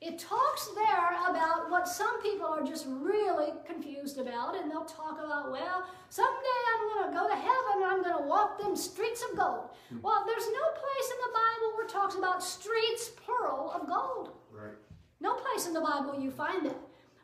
[0.00, 5.20] it talks there about what some people are just really confused about, and they'll talk
[5.24, 8.74] about, well, someday I'm going to go to heaven and I'm going to walk them
[8.74, 9.70] streets of gold.
[9.88, 9.98] Hmm.
[10.02, 14.32] Well, there's no place in the Bible where it talks about streets, plural, of gold.
[14.52, 14.74] Right.
[15.20, 16.76] No place in the Bible you find it.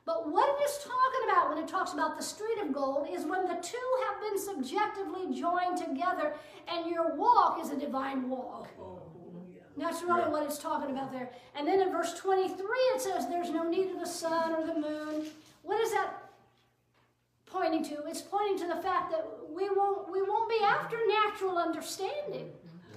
[0.05, 3.25] But what it is talking about when it talks about the street of gold is
[3.25, 6.35] when the two have been subjectively joined together
[6.67, 8.69] and your walk is a divine walk.
[9.77, 11.31] That's really what it's talking about there.
[11.55, 14.75] And then in verse 23 it says there's no need of the sun or the
[14.75, 15.27] moon.
[15.63, 16.31] What is that
[17.47, 18.03] pointing to?
[18.07, 22.51] It's pointing to the fact that we won't we won't be after natural understanding,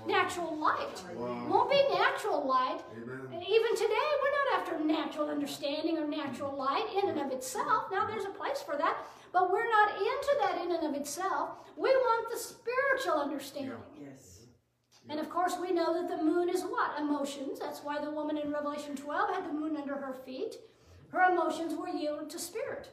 [0.07, 1.03] natural light.
[1.15, 1.47] Wow.
[1.47, 2.81] Won't be natural light.
[2.97, 3.24] Amen.
[3.35, 7.91] And even today, we're not after natural understanding or natural light in and of itself.
[7.91, 8.95] Now, there's a place for that,
[9.33, 11.49] but we're not into that in and of itself.
[11.75, 13.73] We want the spiritual understanding.
[14.01, 14.43] Yes.
[15.09, 16.97] And of course, we know that the moon is what?
[16.97, 17.59] Emotions.
[17.59, 20.55] That's why the woman in Revelation 12 had the moon under her feet.
[21.09, 22.87] Her emotions were yielded to spirit.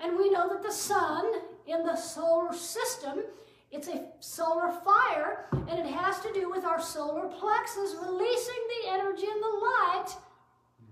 [0.00, 1.30] And we know that the sun
[1.66, 3.24] in the solar system,
[3.72, 8.90] it's a solar fire, and it has to do with our solar plexus releasing the
[8.90, 10.08] energy and the light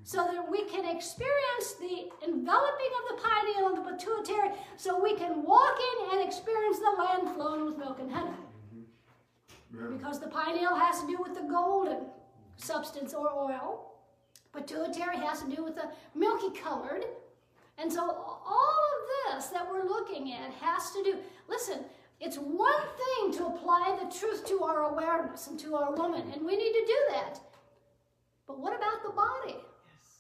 [0.02, 5.14] so that we can experience the enveloping of the pineal and the pituitary, so we
[5.14, 8.30] can walk in and experience the land flowing with milk and honey.
[8.74, 9.78] Mm-hmm.
[9.78, 9.98] Man.
[9.98, 12.06] Because the pineal has to do with the golden
[12.56, 13.92] substance or oil.
[14.54, 17.04] Pituitary has to do with the milky colored.
[17.78, 21.84] And so all of this that we're looking at has to do, listen,
[22.20, 26.44] it's one thing to apply the truth to our awareness and to our woman, and
[26.44, 27.40] we need to do that.
[28.46, 29.56] But what about the body?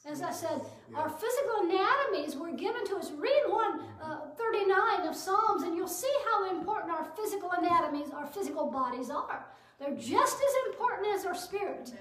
[0.06, 0.62] As I said,
[0.94, 3.10] our physical anatomies were given to us.
[3.10, 8.70] Read 139 uh, of Psalms, and you'll see how important our physical anatomies, our physical
[8.70, 9.44] bodies are.
[9.78, 11.92] They're just as important as our spirit.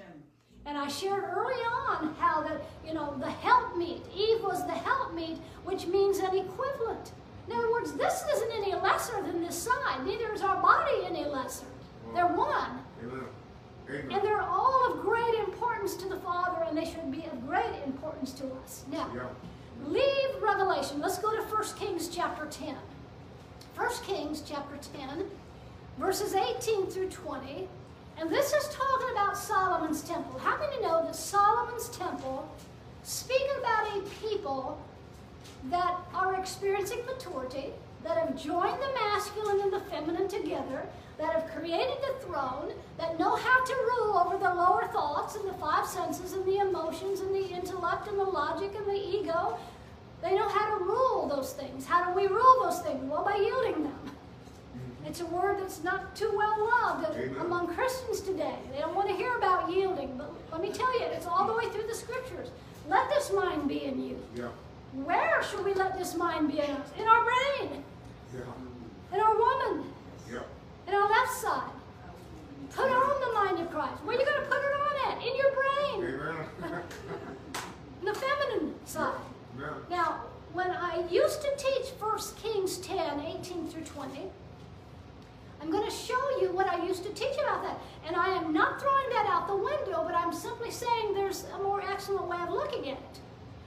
[0.64, 5.38] And I shared early on how that, you know, the helpmeet, Eve was the helpmeet,
[5.64, 7.12] which means an equivalent.
[7.50, 11.24] In other words, this isn't any lesser than this side, neither is our body any
[11.24, 11.66] lesser.
[12.14, 12.78] They're one.
[13.02, 13.24] Amen.
[13.88, 14.12] Amen.
[14.12, 17.82] And they're all of great importance to the Father, and they should be of great
[17.84, 18.84] importance to us.
[18.90, 19.22] Now, Yeah.
[19.84, 21.00] leave Revelation.
[21.00, 22.76] Let's go to 1 Kings chapter 10.
[23.74, 25.28] 1 Kings chapter 10,
[25.98, 27.68] verses 18 through 20.
[28.16, 30.38] And this is talking about Solomon's temple.
[30.38, 32.48] How many know that Solomon's temple
[33.02, 34.78] speak about a people
[35.70, 37.72] that are experiencing maturity,
[38.04, 40.86] that have joined the masculine and the feminine together,
[41.18, 45.46] that have created the throne, that know how to rule over the lower thoughts and
[45.46, 49.58] the five senses and the emotions and the intellect and the logic and the ego.
[50.22, 51.86] They know how to rule those things.
[51.86, 53.02] How do we rule those things?
[53.04, 53.98] Well, by yielding them.
[54.02, 55.06] Mm-hmm.
[55.06, 57.36] It's a word that's not too well loved Amen.
[57.40, 58.56] among Christians today.
[58.72, 61.54] They don't want to hear about yielding, but let me tell you, it's all the
[61.54, 62.48] way through the scriptures.
[62.88, 64.18] Let this mind be in you.
[64.34, 64.48] Yeah.
[64.92, 66.88] Where should we let this mind be in us?
[66.98, 67.84] In our brain,
[68.34, 68.40] Yeah.
[69.14, 69.92] in our woman,
[70.28, 70.40] Yeah.
[70.88, 71.70] in our left side.
[72.74, 74.02] Put on the mind of Christ.
[74.04, 75.26] Where are you going to put it on at?
[75.26, 76.46] In your brain, Amen.
[78.00, 79.14] in the feminine side.
[79.56, 79.74] Amen.
[79.90, 80.20] Now,
[80.52, 84.30] when I used to teach 1 Kings 10, 18 through 20,
[85.62, 87.78] I'm going to show you what I used to teach about that.
[88.06, 91.58] And I am not throwing that out the window, but I'm simply saying there's a
[91.62, 93.20] more excellent way of looking at it.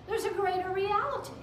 [0.07, 1.33] There's a greater reality.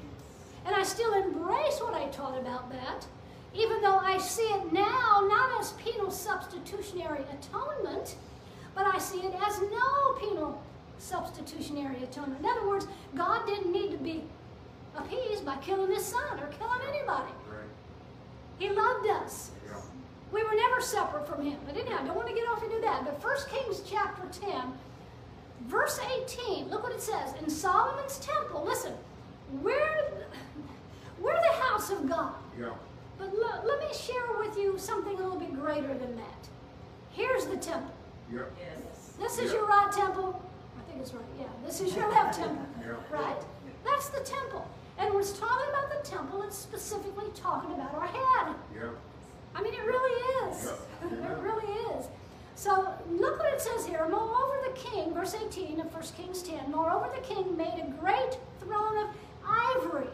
[0.67, 3.07] And I still embrace what I taught about that,
[3.55, 8.17] even though I see it now not as penal substitutionary atonement,
[8.75, 10.63] but I see it as no penal
[10.99, 12.41] substitutionary atonement.
[12.41, 12.87] In other words,
[13.17, 14.23] God didn't need to be
[14.97, 17.33] appeased by killing his son or killing anybody.
[17.49, 17.69] Right.
[18.59, 19.51] He loved us.
[19.67, 19.81] Yeah.
[20.31, 21.59] We were never separate from him.
[21.67, 23.05] But anyhow, I don't want to get off into that.
[23.05, 24.53] But 1 Kings chapter 10,
[25.67, 27.35] verse 18, look what it says.
[27.43, 28.93] In Solomon's temple, listen,
[29.63, 30.13] we're,
[31.21, 32.35] we're the house of God.
[32.59, 32.71] Yeah.
[33.19, 36.49] But lo- let me share with you something a little bit greater than that.
[37.11, 37.93] Here's the temple.
[38.33, 38.43] Yeah.
[38.59, 39.13] Yes.
[39.19, 39.59] This is Yeah.
[39.59, 40.41] your right temple.
[40.79, 41.25] I think it's right.
[41.39, 42.65] Yeah, this is your left temple.
[42.81, 42.95] Yeah.
[43.17, 43.37] Right?
[43.85, 44.67] That's the temple.
[44.99, 48.55] And when it's talking about the temple, it's specifically talking about our head.
[48.75, 48.89] Yeah.
[49.55, 50.65] I mean, it really is.
[51.03, 51.09] Yeah.
[51.33, 52.07] it really is.
[52.61, 54.07] So look what it says here.
[54.07, 58.37] Moreover, the king, verse 18 of 1 Kings 10, moreover, the king made a great
[58.61, 59.09] throne of
[59.49, 60.11] ivory.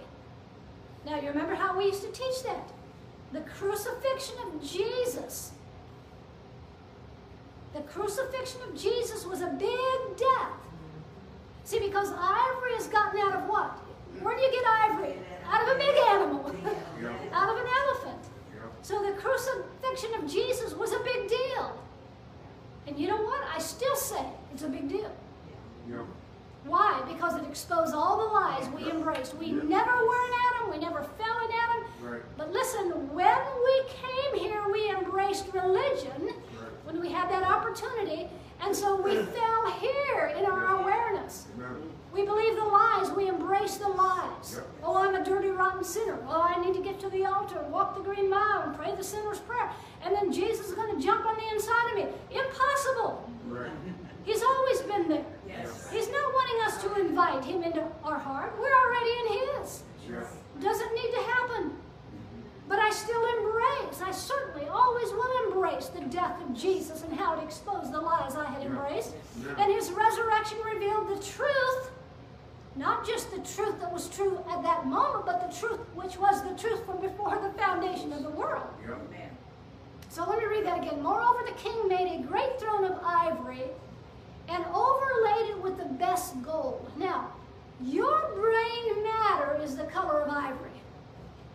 [1.05, 2.71] Now, you remember how we used to teach that?
[3.33, 5.51] The crucifixion of Jesus.
[7.75, 10.53] The crucifixion of Jesus was a big death.
[11.65, 13.73] See, because ivory is gotten out of what?
[14.23, 15.17] Where do you get ivory?
[15.49, 16.47] Out of a big animal,
[17.33, 18.25] out of an elephant.
[18.83, 21.77] So the crucifixion of Jesus was a big deal.
[22.87, 23.43] And you know what?
[23.53, 24.25] I still say
[24.57, 25.13] it's a big deal.
[25.87, 25.97] Yeah.
[26.65, 27.03] Why?
[27.07, 29.35] Because it exposed all the lies we embraced.
[29.37, 29.63] We Yeah.
[29.65, 31.85] never were in Adam, we never fell in Adam.
[32.01, 32.23] Right.
[32.39, 36.73] But listen, when we came here, we embraced religion Right.
[36.87, 38.31] when we had that opportunity.
[38.63, 41.49] And so we fell here in our awareness.
[41.59, 41.93] Amen.
[42.15, 43.11] We believe the lies.
[43.11, 44.55] We embrace the lies.
[44.55, 44.67] Yep.
[44.85, 46.19] Oh, I'm a dirty, rotten sinner.
[46.27, 49.05] Oh, I need to get to the altar, walk the green mile, and pray the
[49.05, 49.71] sinner's prayer.
[50.03, 52.07] And then Jesus is going to jump on the inside of me.
[52.31, 53.29] Impossible.
[53.49, 53.71] Right.
[54.27, 55.25] He's always been there.
[55.49, 55.89] Yes.
[55.91, 58.53] He's not wanting us to invite him into our heart.
[58.59, 59.85] We're already in his.
[60.11, 60.25] Yeah.
[60.61, 61.73] Doesn't need to happen.
[62.69, 67.39] But I still embrace, I certainly always will embrace the death of Jesus and how
[67.39, 69.15] it exposed the lies I had embraced.
[69.41, 69.63] Yeah.
[69.63, 71.91] And his resurrection revealed the truth,
[72.75, 76.43] not just the truth that was true at that moment, but the truth which was
[76.43, 78.67] the truth from before the foundation of the world.
[78.85, 78.95] Yeah.
[78.95, 79.31] Amen.
[80.09, 81.01] So let me read that again.
[81.01, 83.63] Moreover, the king made a great throne of ivory
[84.49, 86.91] and overlaid it with the best gold.
[86.97, 87.33] Now,
[87.81, 90.71] your brain matter is the color of ivory.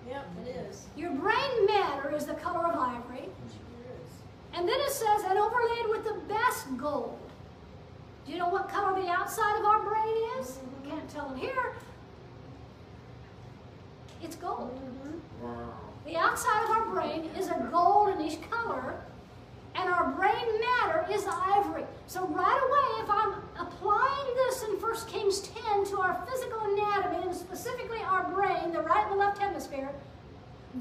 [0.07, 0.85] Yep, it is.
[0.95, 3.29] Your brain matter is the color of ivory.
[3.49, 4.13] Sure is.
[4.53, 7.17] And then it says, and overlaid with the best gold.
[8.25, 10.59] Do you know what color the outside of our brain is?
[10.83, 11.73] You can't tell it here.
[14.21, 14.79] It's gold.
[15.41, 15.73] Wow.
[16.05, 19.01] The outside of our brain is a goldenish color,
[19.75, 21.85] and our brain matter is ivory.
[22.07, 27.27] So right away, if I'm applying this in 1 Kings 10 to our physical anatomy,
[27.27, 29.89] and specifically our brain, the right and the left hemisphere,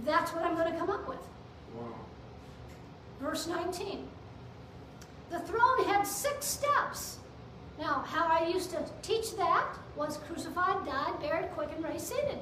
[0.04, 1.20] that's what I'm going to come up with.
[1.76, 1.94] Wow.
[3.20, 4.08] Verse 19.
[5.30, 7.18] The throne had six steps.
[7.78, 12.38] Now, how I used to teach that was crucified, died, buried, quickened, raised, seated.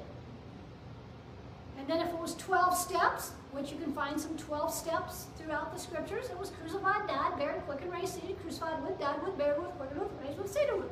[1.78, 5.72] And then if it was 12 steps, which you can find some 12 steps throughout
[5.72, 9.60] the scriptures, it was crucified, died, buried, quickened, raised, seated, crucified with, died with, buried
[9.60, 10.90] with, quickened with, raised with, seated with.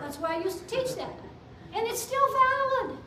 [0.00, 1.12] That's why I used to teach that.
[1.74, 2.98] And it's still valid.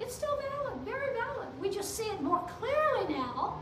[0.00, 1.48] It's still valid, very valid.
[1.60, 3.60] We just see it more clearly now,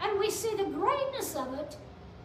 [0.00, 1.76] and we see the greatness of it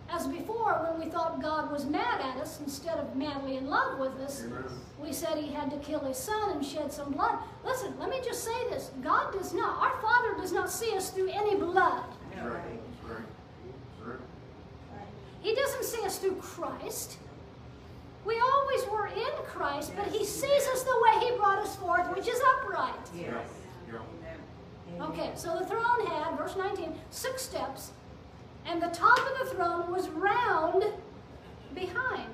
[0.09, 3.99] as before when we thought God was mad at us instead of madly in love
[3.99, 4.43] with us.
[4.43, 4.63] Amen.
[4.99, 7.39] We said he had to kill his son and shed some blood.
[7.63, 11.09] Listen, let me just say this God does not, our Father does not see us
[11.09, 12.03] through any blood.
[12.35, 12.45] Right.
[12.45, 13.17] Right.
[14.03, 14.17] Right.
[14.93, 15.07] Right.
[15.41, 17.17] He doesn't see us through Christ.
[18.25, 22.07] We always were in Christ, but He sees us the way He brought us forth,
[22.15, 22.93] which is upright.
[23.15, 23.41] Yeah.
[23.91, 25.05] Yeah.
[25.05, 27.91] Okay, so the throne had, verse 19, six steps,
[28.65, 30.85] and the top of the throne was round
[31.73, 32.29] behind.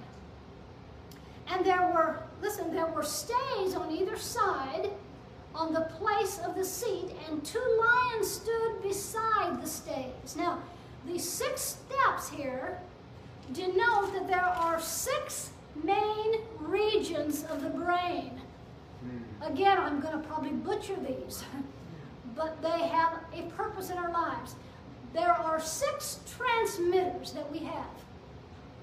[1.47, 4.89] And there were, listen, there were stays on either side
[5.53, 10.35] on the place of the seat, and two lions stood beside the stays.
[10.37, 10.59] Now,
[11.05, 12.79] these six steps here
[13.51, 15.49] denote that there are six
[15.83, 18.39] main regions of the brain.
[19.01, 19.51] Hmm.
[19.51, 21.43] Again, I'm going to probably butcher these,
[22.35, 24.55] but they have a purpose in our lives.
[25.13, 27.89] There are six transmitters that we have.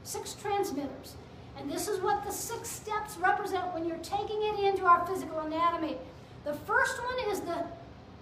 [0.02, 1.14] Six transmitters.
[1.58, 5.40] And this is what the six steps represent when you're taking it into our physical
[5.40, 5.96] anatomy.
[6.44, 7.64] The first one is the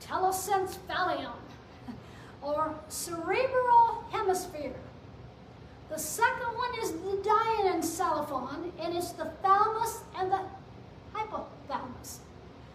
[0.00, 1.32] telencephalon,
[2.42, 4.74] or cerebral hemisphere.
[5.88, 10.40] The second one is the diencephalon, and it's the thalamus and the
[11.14, 12.18] hypothalamus.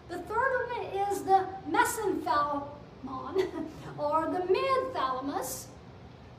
[0.08, 2.64] The third one is the mesencephalon,
[3.98, 5.68] or the mid-thalamus.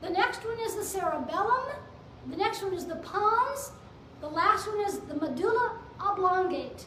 [0.00, 1.64] The next one is the cerebellum.
[2.30, 3.72] The next one is the pons.
[4.20, 6.86] The last one is the medulla oblongate.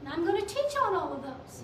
[0.00, 1.62] And I'm going to teach on all of those.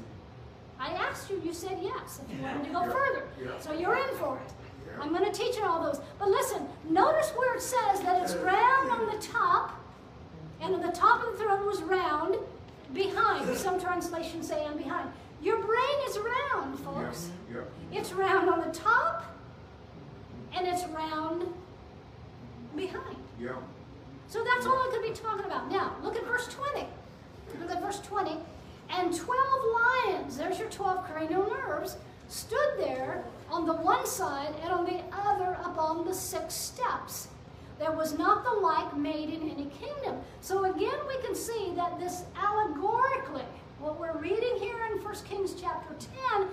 [0.79, 3.29] I asked you, you said yes, if you wanted to go further.
[3.61, 4.53] So you're in for it.
[5.01, 6.01] I'm going to teach on all those.
[6.19, 9.79] But listen, notice where it says that it's round on the top,
[10.61, 12.37] and on the top of the throne was round
[12.95, 13.57] behind.
[13.57, 15.11] Some translations say and behind.
[15.43, 17.31] Your brain is round, folks.
[17.53, 17.61] Yeah.
[17.93, 19.25] It's round on the top,
[20.55, 21.45] and it's round
[22.77, 23.17] behind.
[23.41, 23.57] Yeah.
[24.29, 25.71] So that's all it could be talking about.
[25.71, 26.87] Now, look at verse 20.
[27.61, 28.37] Look at verse 20.
[28.91, 29.39] And 12
[30.07, 31.97] lions, there's your 12 cranial nerves,
[32.29, 37.29] stood there on the one side and on the other upon the six steps.
[37.79, 40.21] There was not the like made in any kingdom.
[40.41, 43.45] So again, we can see that this allegorically,
[43.81, 45.95] what we're reading here in 1 Kings chapter
[46.37, 46.49] 10,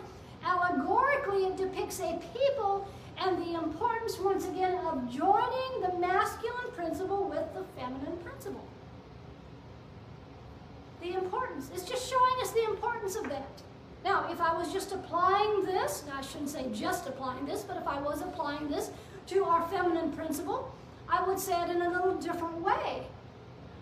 [0.45, 2.87] allegorically it depicts a people
[3.19, 8.63] and the importance, once again, of joining the masculine principle with the feminine principle.
[11.01, 11.69] The importance.
[11.73, 13.61] It's just showing us the importance of that.
[14.05, 17.87] Now, if I was just applying this, I shouldn't say just applying this, but if
[17.87, 18.91] I was applying this
[19.27, 20.71] to our feminine principle,
[21.09, 23.03] I would say it in a little different way.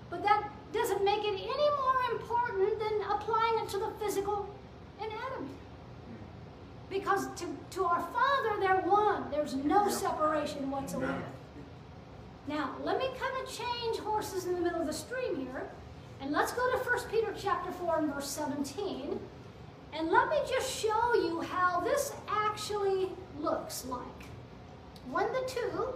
[0.09, 4.47] But that doesn't make it any more important than applying it to the physical
[4.99, 5.51] anatomy.
[6.89, 9.29] Because to, to our Father, they're one.
[9.31, 11.23] There's no separation whatsoever.
[12.47, 15.67] Now, let me kind of change horses in the middle of the stream here.
[16.21, 19.19] And let's go to 1 Peter chapter 4 and verse 17.
[19.93, 23.09] And let me just show you how this actually
[23.39, 24.01] looks like.
[25.09, 25.93] When the two,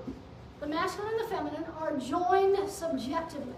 [0.59, 3.53] the masculine and the feminine, are joined subjectively.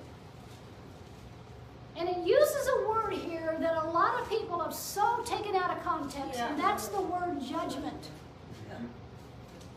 [2.02, 5.70] And it uses a word here that a lot of people have so taken out
[5.70, 8.10] of context, and that's the word judgment.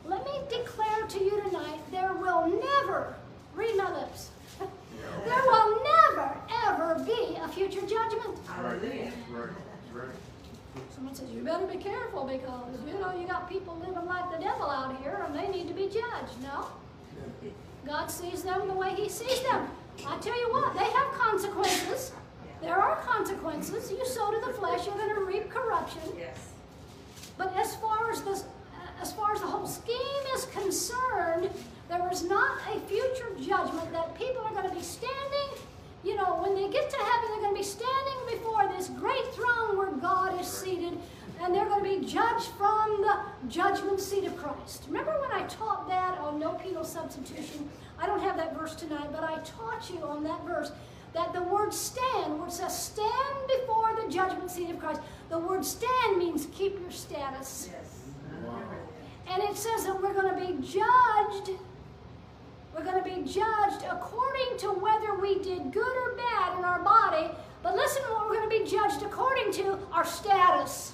[0.07, 3.15] Let me declare to you tonight there will never,
[3.55, 6.35] read my lips, there will never,
[6.67, 8.39] ever be a future judgment.
[8.59, 8.81] Right.
[9.31, 9.51] Right.
[9.93, 10.09] Right.
[10.95, 14.43] Someone says, You better be careful because, you know, you got people living like the
[14.43, 16.41] devil out here and they need to be judged.
[16.43, 16.69] No.
[17.87, 19.69] God sees them the way He sees them.
[20.07, 22.13] I tell you what, they have consequences.
[22.61, 23.91] There are consequences.
[23.91, 26.01] You sow to the flesh, you're going to reap corruption.
[26.19, 26.51] Yes.
[27.37, 28.45] But as far as this,
[29.01, 31.51] as far as the whole scheme is concerned,
[31.89, 35.61] there is not a future judgment that people are going to be standing.
[36.05, 39.27] You know, when they get to heaven, they're going to be standing before this great
[39.35, 40.99] throne where God is seated,
[41.43, 44.85] and they're going to be judged from the judgment seat of Christ.
[44.87, 47.69] Remember when I taught that on no penal substitution?
[47.99, 50.73] I don't have that verse tonight, but I taught you on that verse
[51.13, 53.09] that the word stand, where it says stand
[53.47, 57.71] before the judgment seat of Christ, the word stand means keep your status.
[57.71, 58.01] Yes.
[58.45, 58.61] Wow.
[59.29, 61.51] And it says that we're going to be judged.
[62.75, 66.81] We're going to be judged according to whether we did good or bad in our
[66.81, 67.31] body.
[67.63, 70.94] But listen to what we're going to be judged according to our status,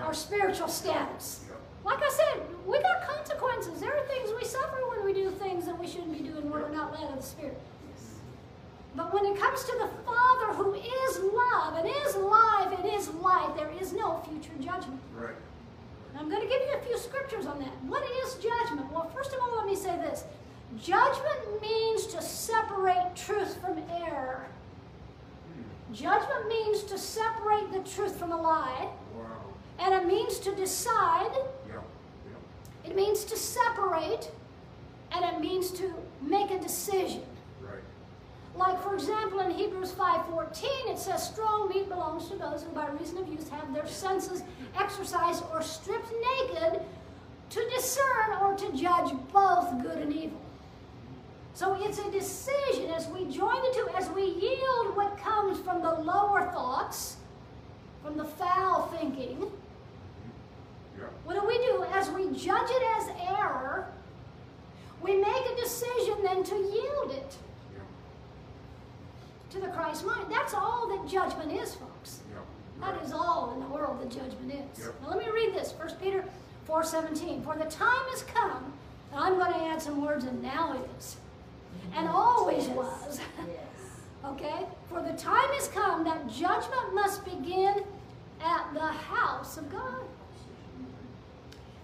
[0.00, 1.40] Our spiritual status.
[1.84, 3.80] Like I said, we got consequences.
[3.80, 6.62] There are things we suffer when we do things that we shouldn't be doing when
[6.62, 7.60] we're not led of the Spirit.
[8.94, 13.08] But when it comes to the Father who is love and is life and is
[13.08, 15.00] light, there is no future judgment.
[15.16, 15.34] Right.
[16.10, 17.72] And I'm going to give you a few scriptures on that.
[17.84, 18.92] What is judgment?
[18.92, 20.24] Well, first of all, let me say this
[20.80, 24.46] judgment means to separate truth from error.
[25.54, 25.94] Hmm.
[25.94, 28.88] Judgment means to separate the truth from a lie.
[29.82, 31.30] And it means to decide,
[31.68, 31.74] Yeah.
[32.26, 32.90] Yeah.
[32.90, 34.30] it means to separate,
[35.10, 37.22] and it means to make a decision.
[37.60, 37.82] Right.
[38.56, 42.88] Like for example in Hebrews 5:14 it says strong meat belongs to those who by
[42.90, 44.42] reason of use have their senses
[44.78, 46.80] exercised or stripped naked
[47.50, 50.40] to discern or to judge both good and evil.
[51.54, 55.82] So it's a decision as we join the two, as we yield what comes from
[55.82, 57.16] the lower thoughts,
[58.02, 59.50] from the foul thinking.
[60.98, 61.04] Yeah.
[61.24, 61.84] What do we do?
[61.92, 63.86] As we judge it as error,
[65.02, 67.36] we make a decision then to yield it
[67.74, 67.80] Yeah.
[69.50, 70.26] to the Christ mind.
[70.30, 72.20] That's all that judgment is, folks.
[72.30, 72.38] Yeah.
[72.86, 73.04] That Right.
[73.04, 74.86] is all in the world that judgment is.
[75.02, 76.24] Now let me read this, 1 Peter
[76.66, 77.42] 4.17.
[77.42, 78.72] For the time has come,
[79.12, 81.16] and I'm going to add some words, and now is,
[81.94, 83.20] and always was.
[83.38, 83.58] Yes.
[84.24, 84.66] okay?
[84.88, 87.82] For the time has come that judgment must begin
[88.40, 90.00] at the house of God.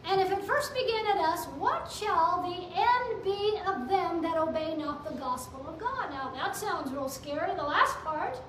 [0.09, 4.39] And if it first begin at us, what shall the end be of them that
[4.39, 6.11] obey not the gospel of God?
[6.11, 7.55] Now that sounds real scary.
[7.55, 8.41] The last part,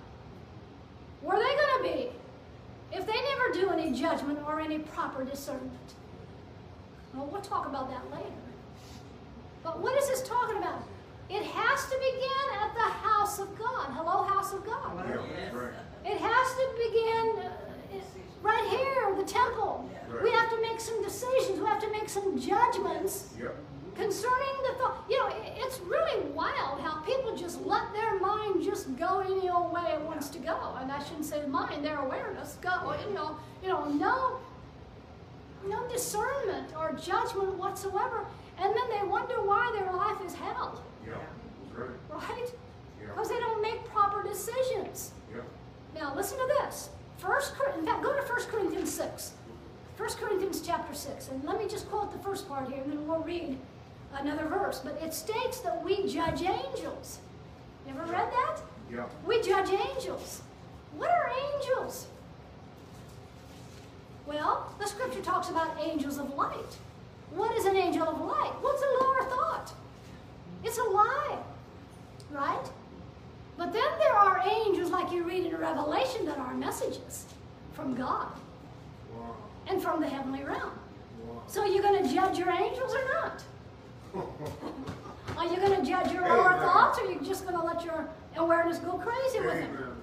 [1.21, 2.97] where are they going to be?
[2.97, 5.73] If they never do any judgment or any proper discernment.
[7.13, 8.33] Well, we'll talk about that later.
[9.61, 10.81] But what is this talking about?
[11.29, 13.87] It has to begin at the house of God.
[13.91, 14.93] Hello, house of God.
[14.97, 15.17] Yeah.
[15.35, 15.73] That's right.
[16.05, 17.68] It has to begin uh,
[18.41, 19.89] right here, the temple.
[20.09, 20.23] Right.
[20.23, 21.59] We have to make some decisions.
[21.59, 23.49] We have to make some judgments Yeah.
[23.95, 25.03] concerning the thought.
[25.09, 29.71] You know, it's really wild how people just let their mind just go any old
[29.71, 30.75] way it wants to go.
[30.79, 32.95] And I shouldn't say mind, their awareness go.
[33.07, 34.39] You know, you know, no,
[35.67, 38.25] no discernment or judgment whatsoever.
[38.57, 41.13] And then they wonder why their life is hell, Yeah,
[41.73, 41.89] right.
[42.09, 42.53] right?
[42.99, 45.11] Yeah, Because they don't make proper decisions.
[45.33, 45.41] yeah.
[45.95, 46.89] Now listen to this.
[47.19, 49.33] First, in fact, go to 1 Corinthians 6.
[49.97, 51.27] 1 Corinthians chapter 6.
[51.29, 53.57] And let me just quote the first part here, and then we'll read
[54.13, 54.79] another verse.
[54.79, 57.19] But it states that we judge angels.
[57.85, 58.61] You ever read that?
[58.91, 60.41] Yeah, We judge angels.
[60.97, 62.07] What are angels?
[64.25, 66.77] Well, the scripture talks about angels of light.
[67.31, 68.53] What is an angel of light?
[68.61, 69.73] What's a lower thought?
[70.63, 71.37] It's a lie,
[72.31, 72.65] right?
[73.59, 77.25] But then there are angels, like you read in Revelation, that are messages
[77.73, 78.29] from God
[79.13, 79.35] wow,
[79.67, 80.71] and from the heavenly realm.
[81.27, 81.43] wow.
[81.47, 83.43] So you're going to judge your angels or not?
[85.37, 87.85] Are you going to judge your lower thoughts, or are you just going to let
[87.85, 89.69] your awareness go crazy with it?
[89.69, 89.95] Amen.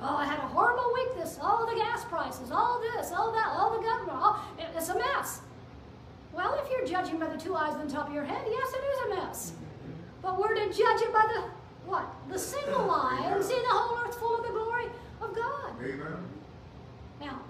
[0.00, 3.48] Oh, I had a horrible week this, all the gas prices, all this, all that,
[3.48, 5.40] all the government, all, it- it's a mess.
[6.32, 8.84] Well, if you're judging by the two eyes on top of your head, yes, it
[8.84, 9.50] is a mess.
[9.50, 9.92] Mm-hmm.
[10.22, 11.44] But we're to judge it by the,
[11.86, 12.06] what?
[12.30, 14.86] The single eye and see the whole earth full of the glory
[15.20, 15.72] of God.
[15.82, 16.16] Amen.
[17.20, 17.40] Now,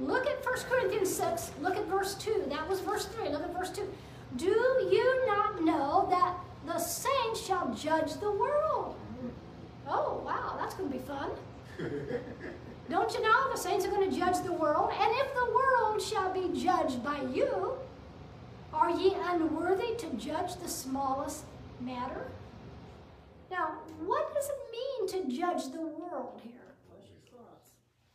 [0.00, 2.44] look at 1 Corinthians 6, look at verse 2.
[2.48, 3.28] That was verse 3.
[3.30, 3.82] Look at verse 2.
[4.36, 8.96] Do you not know that the saints shall judge the world?
[9.86, 11.30] Oh, wow, that's going to be fun.
[12.90, 14.90] Don't you know the saints are going to judge the world?
[15.00, 17.72] And if the world shall be judged by you,
[18.72, 21.44] are ye unworthy to judge the smallest
[21.80, 22.26] matter?
[23.54, 26.74] Now, what does it mean to judge the world here?
[26.88, 27.70] What's your thoughts?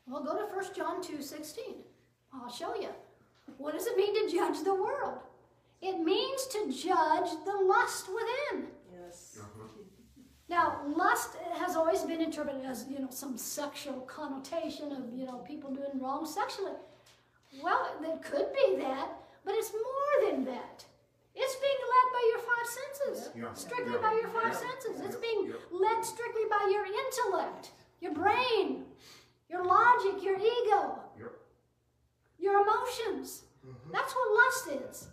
[0.05, 1.75] Well, go to 1 John 2 16.
[2.33, 2.89] I'll show you.
[3.57, 5.19] What does it mean to judge the world?
[5.81, 8.67] It means to judge the lust within.
[8.93, 9.37] Yes.
[9.39, 9.63] Uh-huh.
[10.49, 15.37] Now, lust has always been interpreted as, you know, some sexual connotation of, you know,
[15.47, 16.73] people doing wrong sexually.
[17.63, 19.09] Well, it could be that,
[19.45, 20.83] but it's more than that.
[21.41, 23.29] It's being led by your five senses.
[23.35, 23.53] Yeah.
[23.53, 24.01] Strictly Yeah.
[24.07, 24.63] by your five Yeah.
[24.67, 24.99] senses.
[25.01, 27.71] It's being led strictly by your intellect,
[28.01, 28.85] your brain,
[29.47, 30.99] your logic, your ego,
[32.37, 33.43] your emotions.
[33.65, 33.91] Mm-hmm.
[33.91, 35.07] That's what lust is.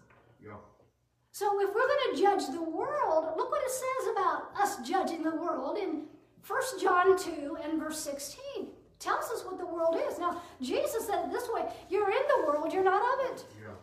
[1.33, 5.23] So if we're going to judge the world, look what it says about us judging
[5.23, 6.07] the world in
[6.41, 8.73] 1 John 2 and verse 16.
[8.99, 10.19] Tells us what the world is.
[10.19, 13.45] Now, Jesus said it this way You're in the world, you're not of it.
[13.61, 13.75] Yeah.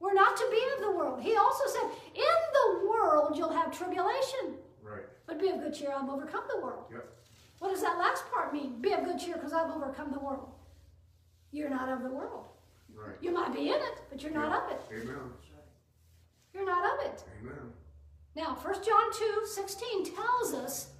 [0.00, 1.20] We're not to be of the world.
[1.22, 2.22] He also said, In
[2.52, 4.54] the world you'll have tribulation.
[4.82, 5.02] Right.
[5.26, 6.84] But be of good cheer, I've overcome the world.
[6.92, 7.04] Yep.
[7.58, 8.80] What does that last part mean?
[8.80, 10.50] Be of good cheer because I've overcome the world.
[11.50, 12.46] You're not of the world.
[12.94, 13.16] Right.
[13.20, 14.64] You might be in it, but you're not Yeah.
[14.64, 14.80] of it.
[15.02, 15.32] Amen.
[16.52, 17.24] You're not of it.
[17.40, 17.72] Amen.
[18.34, 20.90] Now, 1 John 2 16 tells us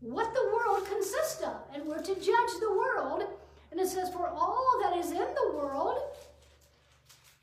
[0.00, 3.24] what the world consists of, and we're to judge the world.
[3.70, 5.98] And it says, For all that is in the world,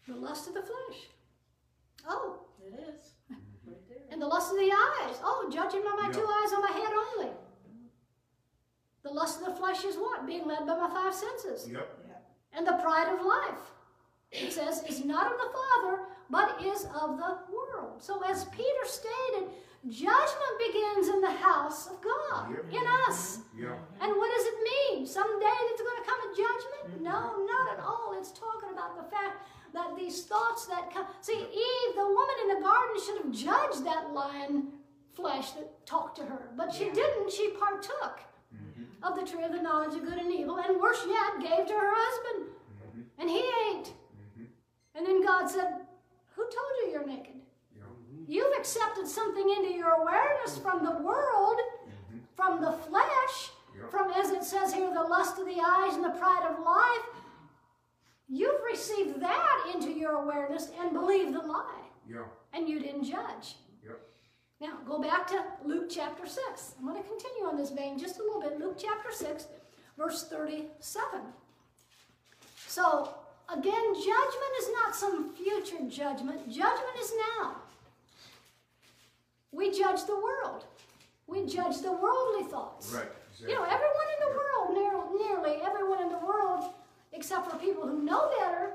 [0.08, 1.00] the lust of the flesh.
[2.08, 3.14] Oh, It is.
[3.32, 3.70] Mm-hmm.
[3.70, 3.98] Right there.
[4.12, 5.16] and the lust of the eyes.
[5.24, 6.14] Oh, judging by my Yeah.
[6.14, 7.32] two eyes on my head only.
[9.04, 10.26] The lust of the flesh is what?
[10.26, 11.70] Being led by my five senses.
[11.70, 11.88] Yep.
[12.08, 12.14] Yeah.
[12.58, 13.72] And the pride of life,
[14.32, 16.00] it says, is not of the Father,
[16.30, 18.02] but is of the world.
[18.02, 19.50] So, as Peter stated,
[19.88, 22.74] judgment begins in the house of God, Yep.
[22.74, 23.40] in us.
[23.56, 23.78] Yeah.
[24.02, 25.06] And what does it mean?
[25.06, 26.86] Someday that's going to come a judgment?
[26.96, 27.04] Mm-hmm.
[27.04, 28.16] No, not at all.
[28.18, 29.44] It's talking about the fact
[29.76, 31.06] that these thoughts that come.
[31.22, 34.68] See, Eve, the woman in the garden, should have judged that lion
[35.14, 37.32] flesh that talked to her, but she didn't.
[37.32, 38.20] She partook
[38.54, 38.84] mm-hmm.
[39.04, 41.74] of the tree of the knowledge of good and evil, and worse yet, gave to
[41.74, 43.02] her husband, mm-hmm.
[43.20, 43.94] and he ate.
[43.94, 44.44] Mm-hmm.
[44.96, 45.86] And then God said,
[46.36, 47.36] Who told you you're naked?
[48.28, 51.60] You've accepted something into your awareness from the world,
[52.36, 53.52] from the flesh,
[53.92, 57.06] from, as it says here, the lust of the eyes and the pride of life.
[58.28, 62.26] You've received that into your awareness and believed the lie, Yeah.
[62.54, 63.56] and you didn't judge.
[63.86, 64.00] Yep.
[64.60, 66.74] Now, go back to Luke chapter 6.
[66.80, 68.60] I'm going to continue on this vein just a little bit.
[68.60, 69.48] Luke chapter 6,
[69.98, 71.22] verse 37.
[72.68, 73.14] So,
[73.50, 77.58] again, judgment is not some future judgment, judgment is now.
[79.52, 80.66] We judge the world,
[81.28, 82.92] we judge the worldly thoughts.
[82.92, 83.08] Right.
[83.40, 86.72] You know, everyone in the world, near, nearly everyone in the world,
[87.16, 88.74] except for people who know better,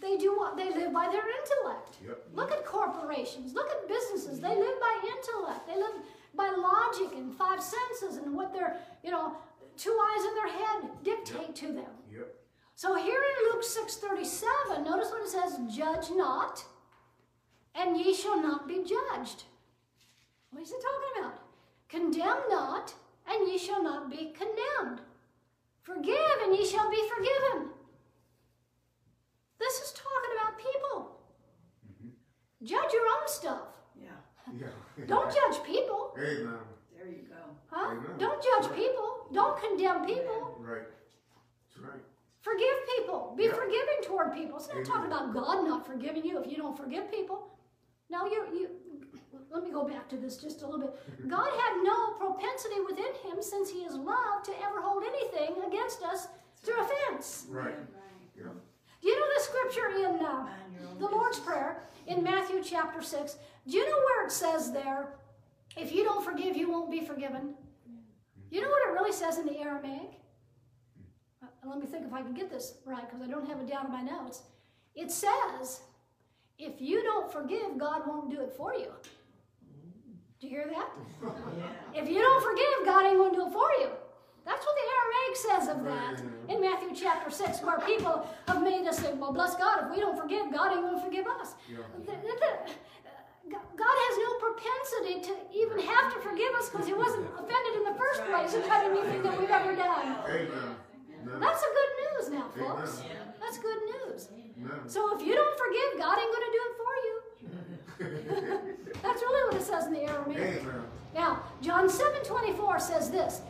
[0.00, 0.56] they do what?
[0.56, 1.96] They live by their intellect.
[2.06, 2.28] Yep.
[2.34, 4.40] Look at corporations, look at businesses.
[4.40, 5.66] They live by intellect.
[5.66, 5.94] They live
[6.34, 9.36] by logic and five senses and what their, you know,
[9.76, 11.90] two eyes in their head dictate to them.
[12.12, 12.34] Yep.
[12.74, 16.64] So here in Luke 6:37, notice what it says, judge not,
[17.74, 19.44] and ye shall not be judged.
[20.50, 21.40] What is it talking about?
[21.88, 22.94] Condemn not,
[23.26, 25.00] and ye shall not be condemned.
[25.86, 27.70] Forgive, and ye shall be forgiven.
[29.60, 31.20] This is talking about people.
[31.86, 32.08] Mm-hmm.
[32.64, 33.60] Judge your own stuff.
[33.94, 34.18] Yeah,
[34.98, 35.04] Yeah.
[35.06, 36.12] Don't judge people.
[36.18, 36.58] Amen.
[36.96, 37.42] there you go.
[37.70, 37.92] Huh?
[37.92, 38.18] Amen.
[38.18, 39.28] Don't judge people.
[39.32, 40.56] Don't condemn people.
[40.58, 40.82] Right.
[41.68, 42.02] That's right.
[42.40, 43.34] Forgive people.
[43.36, 43.52] Be Yeah.
[43.54, 44.56] forgiving toward people.
[44.58, 44.86] It's not Amen.
[44.90, 47.56] talking about God not forgiving you if you don't forgive people.
[48.10, 48.68] No, you you.
[49.50, 51.28] Let me go back to this just a little bit.
[51.28, 56.02] God had no propensity within Him, since He is love, to ever hold anything against
[56.02, 56.28] us
[56.62, 57.46] through offense.
[57.48, 57.66] Right.
[57.66, 57.76] Right.
[58.36, 58.44] Yeah.
[59.02, 60.50] Do you know the scripture in uh, Mind
[60.98, 61.38] your the Lord's.
[61.38, 63.36] Prayer in Matthew chapter 6?
[63.68, 65.14] Do you know where it says there,
[65.76, 67.54] if you don't forgive, you won't be forgiven?
[68.50, 70.20] You know what it really says in the Aramaic?
[71.42, 73.68] Uh, let me think if I can get this right because I don't have it
[73.68, 74.42] down in my notes.
[74.94, 75.80] It says,
[76.58, 78.92] if you don't forgive, God won't do it for you.
[80.46, 80.90] Do you hear that?
[81.58, 82.02] Yeah.
[82.02, 83.90] If you don't forgive, God ain't going to do it for you.
[84.46, 88.86] That's what the Aramaic says of that in Matthew chapter 6, where people have made
[88.86, 91.58] us say, well, bless God, if we don't forgive, God ain't going to forgive us.
[91.66, 91.82] Yeah.
[93.50, 97.84] God has no propensity to even have to forgive us because he wasn't offended in
[97.90, 100.14] the first place about anything that we've ever done.
[100.30, 100.78] Amen.
[101.26, 101.40] Amen.
[101.42, 103.02] That's a good news now, folks.
[103.02, 103.34] Amen.
[103.42, 104.30] That's good news.
[104.30, 104.86] Amen.
[104.86, 107.15] So if you don't forgive, God ain't going to do it for you.
[109.02, 110.62] That's really what it says in the Aramaic.
[110.62, 110.82] Amen.
[111.14, 113.40] Now, John 7 24 says this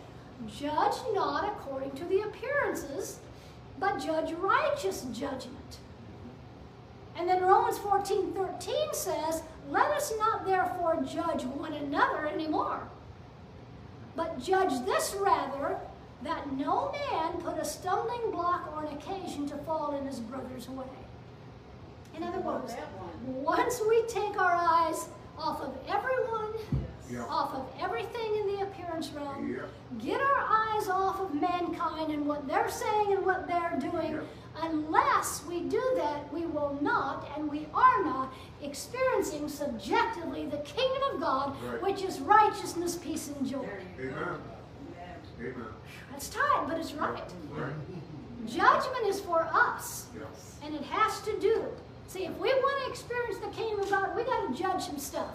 [0.46, 3.18] Judge not according to the appearances,
[3.78, 5.78] but judge righteous judgment.
[7.16, 12.86] And then Romans 14 13 says, Let us not therefore judge one another anymore,
[14.14, 15.78] but judge this rather,
[16.22, 20.68] that no man put a stumbling block or an occasion to fall in his brother's
[20.68, 20.86] way.
[22.16, 22.74] In other words,
[23.24, 25.08] once we take our eyes
[25.38, 26.52] off of everyone,
[27.10, 27.24] Yeah.
[27.26, 29.62] off of everything in the appearance realm, Yeah.
[29.98, 34.14] get our eyes off of mankind and what they're saying and what they're doing.
[34.14, 34.20] Yeah.
[34.62, 41.02] Unless we do that, we will not and we are not experiencing subjectively the kingdom
[41.14, 41.82] of God, Right.
[41.82, 43.60] which is righteousness, peace, and joy.
[43.60, 44.10] There you.
[44.10, 44.40] Amen.
[45.38, 45.52] Amen.
[45.54, 45.66] Amen.
[46.10, 47.22] That's tight, but it's right.
[47.52, 47.72] Right.
[48.46, 50.22] Judgment is for us, Yeah.
[50.62, 51.64] and it has to do.
[52.08, 54.98] See, if we want to experience the kingdom of God, we got to judge some
[54.98, 55.34] stuff.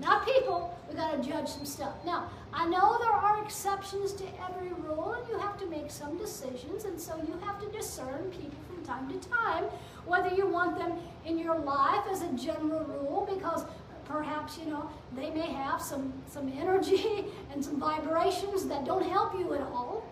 [0.00, 1.92] Not people, we got to judge some stuff.
[2.06, 6.16] Now, I know there are exceptions to every rule, and you have to make some
[6.16, 9.64] decisions, and so you have to discern people from time to time,
[10.06, 10.94] whether you want them
[11.26, 13.64] in your life as a general rule, because
[14.04, 19.38] perhaps you know they may have some some energy and some vibrations that don't help
[19.38, 20.02] you at all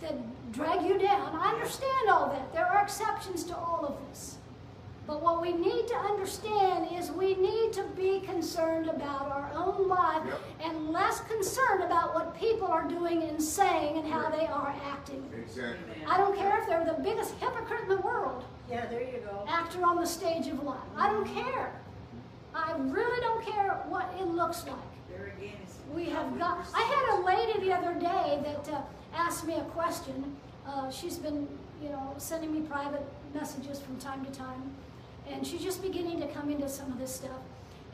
[0.00, 0.14] that
[0.52, 1.36] drag you down.
[1.36, 2.52] I understand all that.
[2.52, 4.37] There are exceptions to all of this.
[5.08, 9.88] But what we need to understand is we need to be concerned about our own
[9.88, 10.40] life Yep.
[10.64, 15.26] and less concerned about what people are doing and saying and how they are acting.
[15.34, 16.04] Exactly.
[16.06, 19.46] I don't care if they're the biggest hypocrite in the world, Yeah, there you go.
[19.48, 20.76] actor on the stage of life.
[20.94, 21.72] I don't care.
[22.54, 24.76] I really don't care what it looks like.
[25.08, 25.74] There again is.
[25.94, 26.66] We have got.
[26.74, 28.82] I had a lady the other day that uh,
[29.14, 30.36] asked me a question.
[30.66, 31.48] Uh, she's been,
[31.82, 34.74] you know, sending me private messages from time to time,
[35.30, 37.40] and she's just beginning to come into some of this stuff.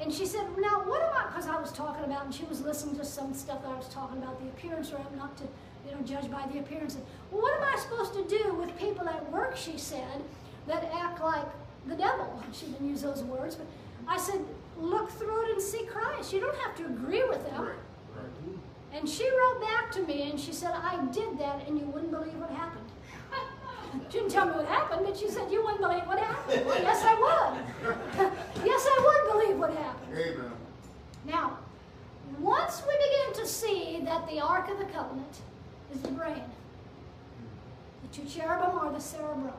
[0.01, 2.97] And she said, "Now, what about?" Because I was talking about, and she was listening
[2.97, 5.45] to some stuff that I was talking about the appearance, or not to,
[5.87, 6.97] you know, judge by the appearance.
[7.31, 9.57] Well, what am I supposed to do with people at work?
[9.57, 10.23] She said
[10.67, 11.47] that act like
[11.87, 12.43] the devil.
[12.53, 13.67] She didn't use those words, but
[14.07, 14.41] I said,
[14.79, 16.33] look through it and see Christ.
[16.33, 17.63] You don't have to agree with them.
[17.63, 17.75] Right.
[18.17, 18.59] Right.
[18.93, 22.13] And she wrote back to me and she said, I did that and you wouldn't
[22.13, 22.84] believe what happened.
[24.11, 26.65] She didn't tell me what happened, but she said, You wouldn't believe what happened.
[26.67, 27.93] Well, yes, I would.
[28.65, 30.19] yes, I would believe what happened.
[30.19, 30.53] Amen.
[31.27, 31.59] Now,
[32.39, 35.37] once we begin to see that the Ark of the Covenant
[35.95, 36.43] is the brain,
[38.03, 39.53] the two cherubim are the cerebrum.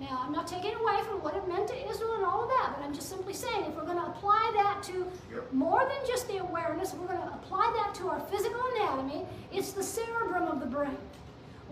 [0.00, 2.72] Now, I'm not taking away from what it meant to Israel and all of that,
[2.74, 5.52] but I'm just simply saying if we're going to apply that to Yep.
[5.52, 9.72] more than just the awareness, we're going to apply that to our physical anatomy, it's
[9.72, 10.96] the cerebrum of the brain.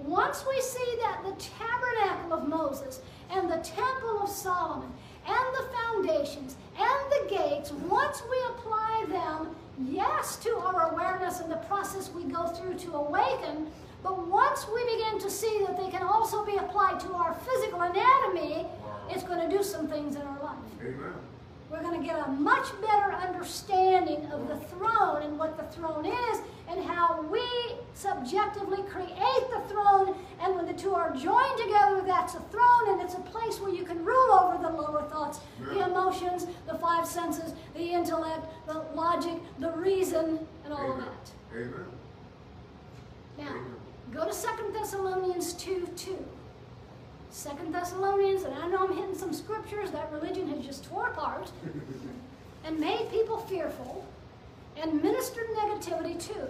[0.05, 4.91] Once we see that the tabernacle of Moses and the temple of Solomon
[5.27, 9.55] and the foundations and the gates, once we apply them,
[9.91, 13.67] yes, to our awareness and the process we go through to awaken,
[14.03, 17.83] but once we begin to see that they can also be applied to our physical
[17.83, 18.67] anatomy,
[19.11, 20.57] it's going to do some things in our life.
[20.81, 21.13] Amen.
[21.71, 26.07] We're going to get a much better understanding of the throne and what the throne
[26.07, 27.43] is and how we
[27.93, 30.15] subjectively create the throne.
[30.41, 33.73] And when the two are joined together, that's a throne and it's a place where
[33.73, 38.85] you can rule over the lower thoughts, the emotions, the five senses, the intellect, the
[38.95, 41.31] logic, the reason, and all of that.
[41.55, 41.85] Amen.
[43.37, 43.75] Now, Amen.
[44.13, 46.25] go to 2 Thessalonians 2 2.
[47.31, 51.51] Second Thessalonians, and I know I'm hitting some scriptures that religion has just tore apart
[52.65, 54.07] and made people fearful
[54.77, 56.49] and ministered negativity too.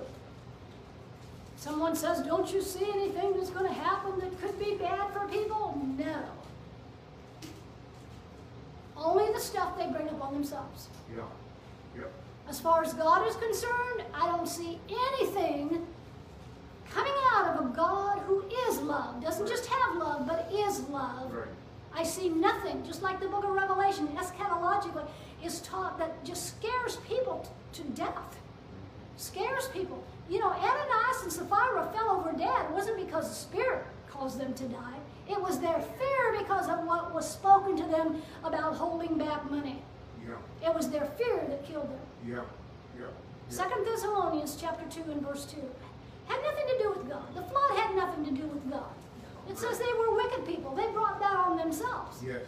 [1.56, 5.26] Someone says, Don't you see anything that's going to happen that could be bad for
[5.28, 5.80] people?
[5.98, 6.22] No.
[8.96, 10.88] Only the stuff they bring upon themselves.
[11.14, 11.22] Yeah.
[11.96, 12.12] Yep.
[12.48, 15.86] As far as God is concerned, I don't see anything
[16.90, 19.22] coming out of a God who is love.
[19.22, 21.32] Doesn't just have love, but is love.
[21.32, 21.48] Right.
[21.94, 25.06] I see nothing, just like the book of Revelation, eschatologically,
[25.44, 28.38] is taught that just scares people to death.
[29.16, 30.02] Scares people.
[30.28, 32.66] You know, Ananias and Sapphira fell over dead.
[32.66, 34.98] It wasn't because the Spirit caused them to die.
[35.28, 39.82] It was their fear because of what was spoken to them about holding back money.
[40.26, 40.68] Yeah.
[40.68, 42.00] It was their fear that killed them.
[42.26, 42.34] Yeah.
[42.98, 43.00] Yeah.
[43.00, 43.06] yeah.
[43.48, 45.56] Second Thessalonians chapter 2 and verse 2
[46.28, 47.34] had nothing to do with God.
[47.34, 48.90] The flood had nothing to do with God.
[49.48, 50.74] It says they were wicked people.
[50.74, 52.22] They brought that on themselves.
[52.24, 52.42] Yes.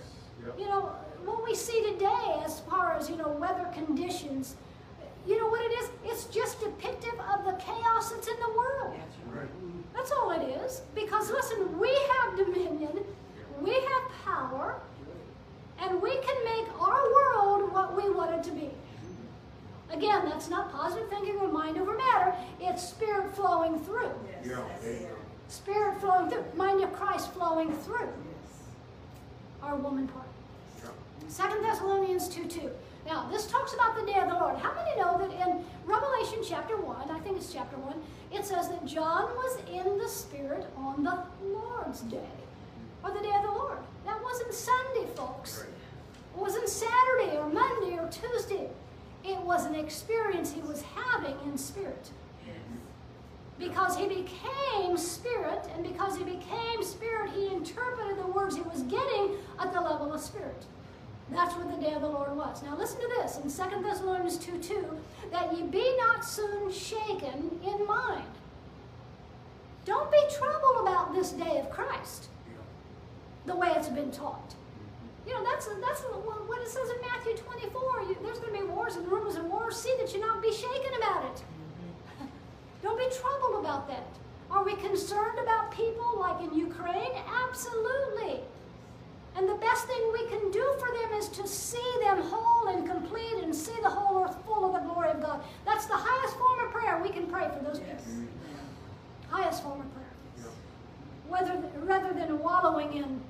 [0.45, 0.59] Yep.
[0.59, 0.93] You know,
[1.24, 4.57] what we see today as far as, you know, weather conditions,
[5.26, 5.91] you know what it is?
[6.05, 8.97] It's just depictive of the chaos that's in the world.
[9.35, 9.49] Right.
[9.95, 10.83] That's all it is.
[10.95, 13.01] Because listen, we have dominion,
[13.61, 14.81] we have power,
[15.78, 18.70] and we can make our world what we want it to be.
[19.93, 22.35] Again, that's not positive thinking or mind over matter.
[22.61, 24.12] It's spirit flowing through.
[24.26, 24.57] Yes, Yeah.
[24.68, 25.09] that's There you it.
[25.11, 25.16] go.
[25.61, 26.44] Spirit flowing through.
[26.56, 28.08] Mind of Christ flowing through
[29.62, 30.24] our woman part.
[31.28, 32.70] Second Thessalonians 2 2.
[33.06, 34.56] Now, this talks about the day of the Lord.
[34.56, 37.94] How many know that in Revelation chapter 1, I think it's chapter 1,
[38.32, 42.32] it says that John was in the Spirit on the Lord's day,
[43.04, 43.78] or the day of the Lord.
[44.06, 45.62] That wasn't Sunday, folks.
[45.62, 48.70] It wasn't Saturday or Monday or Tuesday.
[49.24, 52.11] It was an experience he was having in spirit.
[53.61, 58.82] Because he became spirit, and because he became spirit, he interpreted the words he was
[58.84, 60.64] getting at the level of spirit.
[61.30, 62.62] That's what the day of the Lord was.
[62.62, 64.98] Now listen to this in 2 Thessalonians 2 2
[65.30, 68.24] that ye be not soon shaken in mind.
[69.84, 72.28] Don't be troubled about this day of Christ,
[73.46, 74.54] the way it's been taught.
[75.26, 78.02] You know, that's that's what it says in Matthew 24.
[78.08, 79.76] You, there's going to be wars and rumors of wars.
[79.76, 81.42] See that you not be shaken about it.
[82.83, 84.07] Don't be troubled about that.
[84.51, 87.12] Are we concerned about people like in Ukraine?
[87.49, 88.41] Absolutely.
[89.37, 92.87] And the best thing we can do for them is to see them whole and
[92.89, 95.41] complete and see the whole earth full of the glory of God.
[95.64, 98.05] That's the highest form of prayer we can pray for those Yes.
[98.05, 98.26] people.
[99.31, 100.53] Highest form of prayer.
[101.28, 103.20] Whether, rather than wallowing in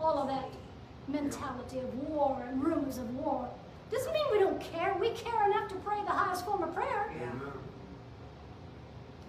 [0.00, 0.48] all of that
[1.08, 3.48] mentality of war and rumors of war.
[3.90, 4.94] Doesn't mean we don't care.
[5.00, 7.12] We care enough to pray the highest form of prayer.
[7.20, 7.30] Yeah.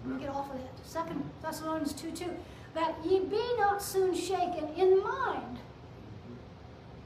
[0.06, 0.86] Let me get off of that.
[0.86, 2.26] Second Thessalonians 2 2.
[2.74, 5.58] That ye be not soon shaken in mind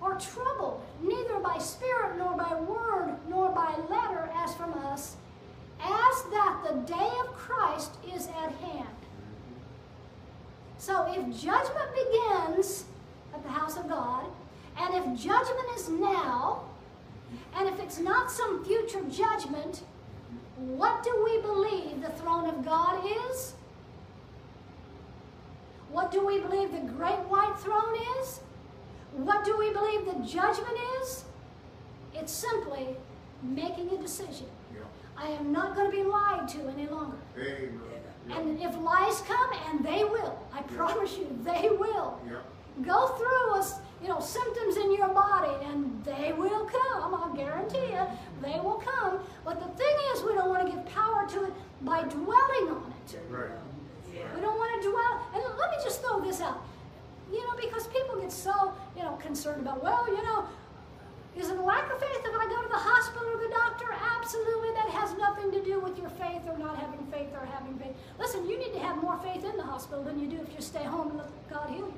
[0.00, 5.16] or troubled, neither by spirit, nor by word, nor by letter, as from us,
[5.80, 8.88] as that the day of Christ is at hand.
[10.78, 12.84] So if judgment begins
[13.34, 14.24] at the house of God,
[14.78, 16.64] and if judgment is now,
[17.56, 19.82] and if it's not some future judgment,
[20.66, 23.54] what do we believe the throne of God is?
[25.90, 28.40] What do we believe the great white throne is?
[29.12, 31.24] What do we believe the judgment is?
[32.14, 32.88] It's simply
[33.42, 34.46] making a decision.
[34.74, 34.82] Yeah.
[35.16, 37.16] I am not going to be lied to any longer.
[37.38, 37.80] Amen.
[38.28, 38.38] Yeah.
[38.38, 42.20] And if lies come, and they will, I promise you, they will.
[42.82, 47.14] Go through us, you know, symptoms in your body, and they will come.
[47.14, 48.06] I'll guarantee you,
[48.42, 49.20] they will come.
[49.44, 51.52] But the thing is, we don't want to give power to it
[51.82, 53.20] by dwelling on it.
[53.28, 53.50] Right.
[54.34, 55.26] We don't want to dwell.
[55.34, 56.62] And let me just throw this out.
[57.30, 60.44] You know, because people get so, you know, concerned about, well, you know,
[61.36, 63.86] is it a lack of faith if I go to the hospital or the doctor?
[64.20, 67.78] Absolutely, that has nothing to do with your faith or not having faith or having
[67.78, 67.94] faith.
[68.18, 70.60] Listen, you need to have more faith in the hospital than you do if you
[70.60, 71.94] stay home and let God heal you.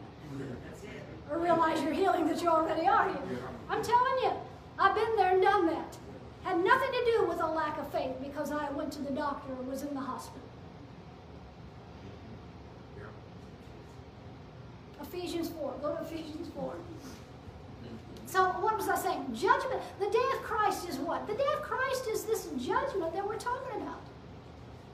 [1.30, 3.38] Or realize you're healing that you already are healed.
[3.70, 4.32] I'm telling you,
[4.78, 5.96] I've been there and done that.
[6.44, 9.52] Had nothing to do with a lack of faith because I went to the doctor
[9.52, 10.42] and was in the hospital.
[15.00, 15.74] Ephesians 4.
[15.82, 16.74] Go to Ephesians 4.
[18.26, 19.26] So, what was I saying?
[19.34, 19.82] Judgment.
[19.98, 21.26] The day of Christ is what?
[21.26, 24.00] The day of Christ is this judgment that we're talking about.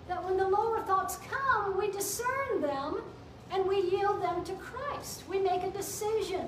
[0.08, 3.02] That when the lower thoughts come, we discern them
[3.50, 5.24] and we yield them to Christ.
[5.28, 6.46] We make a decision.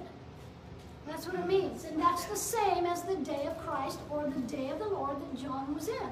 [1.07, 1.85] That's what it means.
[1.85, 5.17] And that's the same as the day of Christ or the day of the Lord
[5.21, 6.11] that John was in.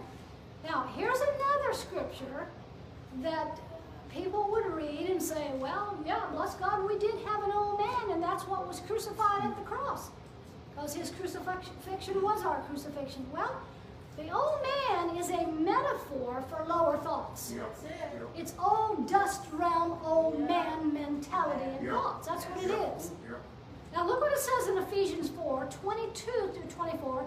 [0.65, 2.47] Now, here's another scripture
[3.23, 3.59] that
[4.11, 8.11] people would read and say, well, yeah, bless God, we did have an old man,
[8.11, 10.11] and that's what was crucified at the cross.
[10.75, 13.27] Because his crucifixion was our crucifixion.
[13.33, 13.61] Well,
[14.19, 17.53] the old man is a metaphor for lower thoughts.
[17.57, 18.23] That's it.
[18.37, 21.93] It's old dust realm, old man mentality and Yeah.
[21.93, 22.27] thoughts.
[22.29, 23.13] That's what it is.
[23.93, 27.25] Now look what it says in Ephesians 4, 22 through 24.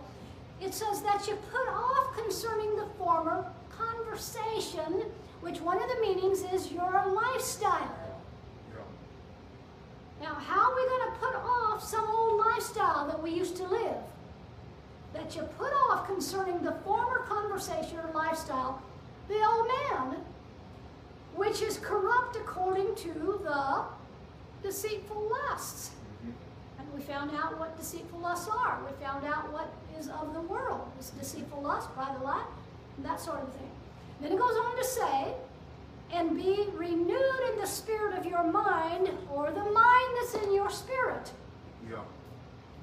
[0.59, 5.11] It says that you put off concerning the former conversation,
[5.41, 7.97] which one of the meanings is your lifestyle.
[10.21, 13.63] Now, how are we going to put off some old lifestyle that we used to
[13.63, 13.97] live?
[15.13, 18.81] That you put off concerning the former conversation or lifestyle,
[19.27, 20.17] the old man,
[21.35, 23.83] which is corrupt according to the
[24.63, 25.91] deceitful lusts.
[26.23, 26.33] Mhm.
[26.79, 28.79] And we found out what deceitful lusts are.
[28.85, 30.89] We found out what is of the world.
[30.97, 32.47] It's deceitful lust, pride of life,
[32.97, 33.71] and that sort of thing.
[34.21, 35.35] Then it goes on to say,
[36.11, 40.69] and be renewed in the spirit of your mind, or the mind that's in your
[40.69, 41.31] spirit.
[41.89, 42.03] Yeah.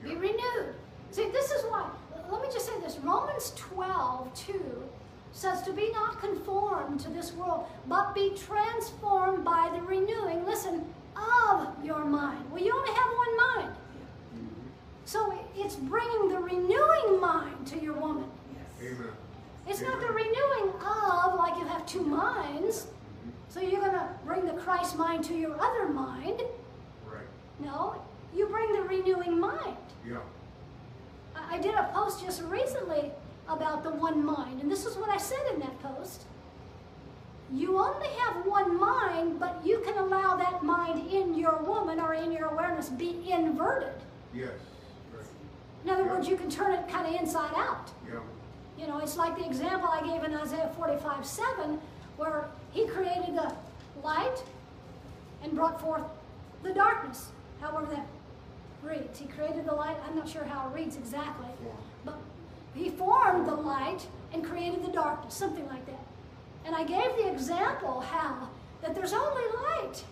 [0.03, 0.75] Be renewed.
[1.11, 1.91] See, this is why.
[2.31, 2.99] Let me just say this.
[2.99, 4.83] Romans 12, 2
[5.33, 10.85] says to be not conformed to this world, but be transformed by the renewing, listen,
[11.17, 12.51] of your mind.
[12.51, 13.77] Well, you only have one mind.
[14.35, 14.71] Mhm.
[15.05, 18.31] So it's bringing the renewing mind to your woman.
[18.53, 18.93] Yes.
[18.93, 19.13] Amen.
[19.67, 22.87] It's not the renewing of, like you have two minds.
[22.87, 23.33] Mhm.
[23.49, 26.43] So you're going to bring the Christ mind to your other mind.
[27.07, 27.27] Right.
[27.59, 27.95] No,
[28.35, 29.77] you bring the renewing mind.
[30.07, 30.19] Yeah.
[31.51, 33.11] I did a post just recently
[33.49, 36.25] about the one mind, and this is what I said in that post.
[37.53, 42.13] You only have one mind, but you can allow that mind in your woman or
[42.13, 43.95] in your awareness be inverted.
[44.35, 44.51] Yes.
[45.15, 45.25] Right.
[45.85, 47.91] In other words, you can turn it kind of inside out.
[48.07, 48.21] Yeah.
[48.79, 51.81] You know, it's like the example I gave in Isaiah 45 7,
[52.19, 53.55] where he created the
[54.05, 54.43] light
[55.43, 56.05] and brought forth
[56.63, 57.31] the darkness.
[57.61, 58.07] However, that
[58.83, 59.19] reads.
[59.19, 59.97] He created the light.
[60.07, 61.49] I'm not sure how it reads exactly.
[62.05, 62.19] But
[62.75, 66.05] he formed the light and created the darkness, something like that.
[66.65, 68.49] And I gave the example how
[68.83, 70.05] that there's only light.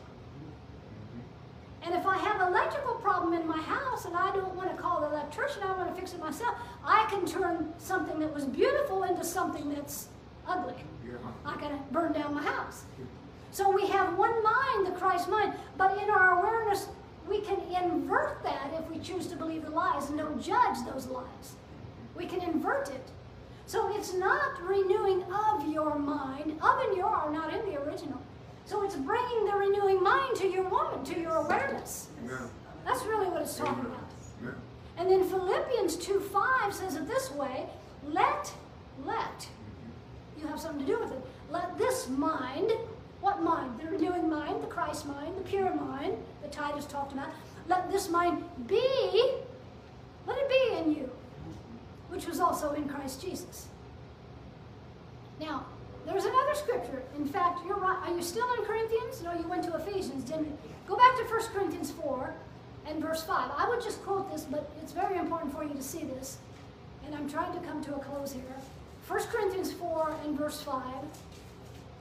[1.83, 4.83] And if I have an electrical problem in my house and I don't want to
[4.83, 8.45] call the electrician, I want to fix it myself, I can turn something that was
[8.45, 10.09] beautiful into something that's
[10.49, 10.75] ugly.
[11.45, 12.85] I can burn down my house.
[13.53, 16.89] So we have one mind, the Christ mind, but in our awareness,
[17.29, 21.07] we can invert that if we choose to believe the lies and don't judge those
[21.07, 21.57] lies.
[22.14, 23.11] We can invert it.
[23.66, 28.20] So it's not renewing of your mind, of and your are not in the original.
[28.64, 32.09] So it's bringing the renewing mind to your woman, to your awareness.
[32.24, 32.49] Amen.
[32.85, 34.11] That's really what it's talking about.
[34.41, 34.55] Amen.
[34.97, 37.66] And then Philippians 2 5 says it this way
[38.09, 38.53] let,
[39.05, 39.49] let,
[40.41, 41.20] you have something to do with it.
[41.51, 42.72] Let this mind,
[43.27, 43.81] what mind?
[43.81, 47.29] The renewing mind, the Christ mind, the pure mind that Titus talked about.
[47.66, 49.35] Let this mind be,
[50.29, 51.11] let it be in you,
[52.09, 53.66] which was also in Christ Jesus.
[55.41, 55.66] Now,
[56.07, 57.03] there's another scripture.
[57.16, 57.99] In fact, you're right.
[58.05, 59.20] Are you still in Corinthians?
[59.24, 60.59] No, you went to Ephesians, didn't you?
[60.87, 62.33] Go back to 1 Corinthians 4
[62.87, 63.51] and verse 5.
[63.57, 66.39] I would just quote this, but it's very important for you to see this.
[67.05, 68.45] And I'm trying to come to a close here.
[69.09, 70.81] 1 Corinthians 4 and verse 5.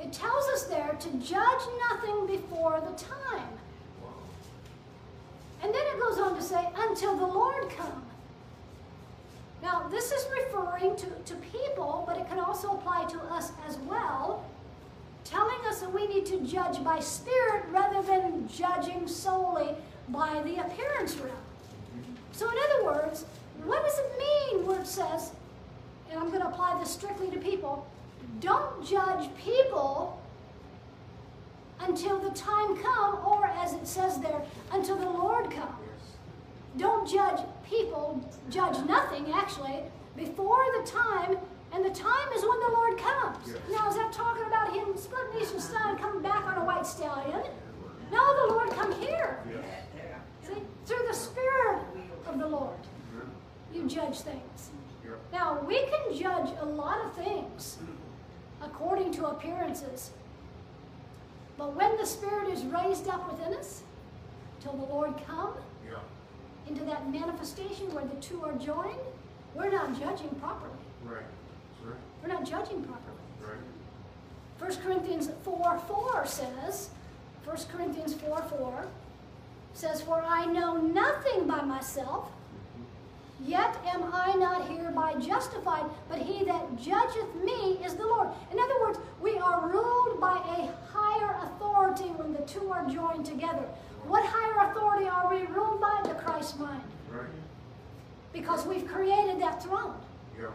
[0.06, 3.50] It tells us there to judge nothing before the time.
[5.64, 8.04] And then it goes on to say, until the Lord come.
[9.64, 13.78] Now, this is referring to, to people, but it can also apply to us as
[13.78, 14.46] well,
[15.24, 19.70] telling us that we need to judge by spirit rather than judging solely
[20.10, 21.36] by the appearance realm.
[22.32, 23.26] So, in other words,
[23.64, 25.32] what does it mean where it says,
[26.12, 27.88] and I'm going to apply this strictly to people,
[28.40, 30.22] don't judge people
[31.82, 35.70] until the time come, or as it says there, until the Lord comes.
[36.78, 39.84] Don't judge people, judge nothing actually,
[40.16, 41.38] before the time,
[41.74, 43.38] and the time is when the Lord comes.
[43.48, 43.58] Yes.
[43.72, 46.86] Now, is that talking about him splitting east and side, coming back on a white
[46.86, 47.42] stallion?
[48.12, 49.40] No, the Lord come here.
[49.50, 49.64] Yes.
[50.44, 51.82] See, through the Spirit
[52.28, 52.78] of the Lord,
[53.74, 54.70] you judge things.
[55.32, 57.78] Now, we can judge a lot of things
[58.62, 60.12] according to appearances.
[61.58, 63.82] But when the Spirit is raised up within us,
[64.62, 65.54] till the Lord come
[65.88, 66.00] Yeah.
[66.68, 69.00] into that manifestation where the two are joined,
[69.54, 70.74] we're not judging properly.
[71.04, 71.24] Right.
[71.84, 71.96] Right.
[72.22, 73.18] We're not judging properly.
[73.42, 73.60] Right.
[74.60, 76.90] 1 Corinthians 4 4 says,
[77.46, 78.88] 1 Corinthians 4 4
[79.74, 82.32] says, For I know nothing by myself,
[83.44, 88.30] yet am I not hereby justified, but he that judgeth me is the Lord.
[88.52, 93.26] In other words, we are ruled by a higher authority when the two are joined
[93.26, 93.66] together.
[94.08, 96.02] What higher authority are we ruled by?
[96.04, 96.82] The Christ mind.
[97.10, 97.26] Right.
[98.34, 99.96] Because we've created that throne.
[100.40, 100.48] Yeah.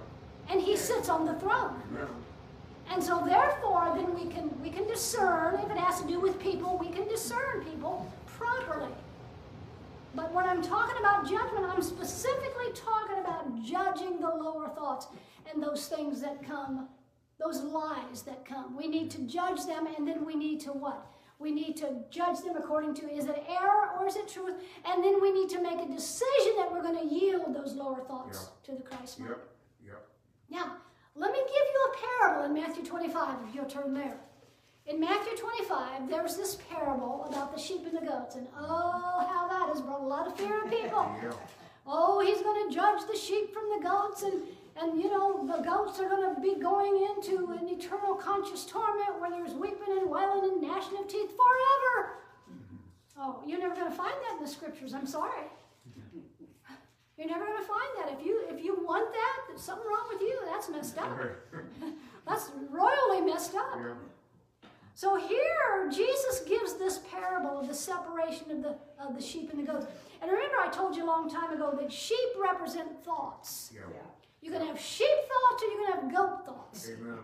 [0.48, 1.80] And he sits on the throne.
[1.90, 2.08] Amen.
[2.92, 6.38] And so therefore then we can we can discern, if it has to do with
[6.40, 8.92] people, we can discern people properly.
[10.14, 15.06] But when I'm talking about judgment, I'm specifically talking about judging the lower thoughts
[15.52, 16.88] and those things that come,
[17.38, 18.76] those lies that come.
[18.76, 21.06] We need to judge them and then we need to what?
[21.38, 24.56] We need to judge them according to is it error or is it truth?
[24.84, 28.04] And then we need to make a decision that we're going to yield those lower
[28.04, 29.30] thoughts to the Christ mind.
[29.30, 29.48] Yep.
[29.86, 30.06] Yep.
[30.50, 30.76] Now,
[31.14, 34.18] let me give you a parable in Matthew 25, if you'll turn there.
[34.86, 39.46] In Matthew 25, there's this parable about the sheep and the goats, and oh, how
[39.48, 41.06] that has brought a lot of fear in people.
[41.86, 44.42] Oh, he's going to judge the sheep from the goats, and,
[44.80, 49.20] and you know, the goats are going to be going into an eternal conscious torment
[49.20, 52.16] where there's weeping and wailing and gnashing of teeth forever.
[53.18, 54.94] Oh, you're never going to find that in the scriptures.
[54.94, 55.46] I'm sorry.
[57.18, 58.18] You're never going to find that.
[58.18, 60.40] If you if you want that, there's something wrong with you.
[60.46, 61.18] That's messed up.
[62.26, 63.78] That's royally messed up.
[65.03, 65.09] Yeah.
[65.09, 69.59] So here, Jesus gives this parable of the separation of the of the sheep and
[69.59, 69.86] the goats.
[70.20, 73.72] And remember, I told you a long time ago that sheep represent thoughts.
[73.74, 73.80] Yeah.
[74.42, 76.88] You can have sheep thoughts, or you can have goat thoughts.
[76.88, 77.18] Amen.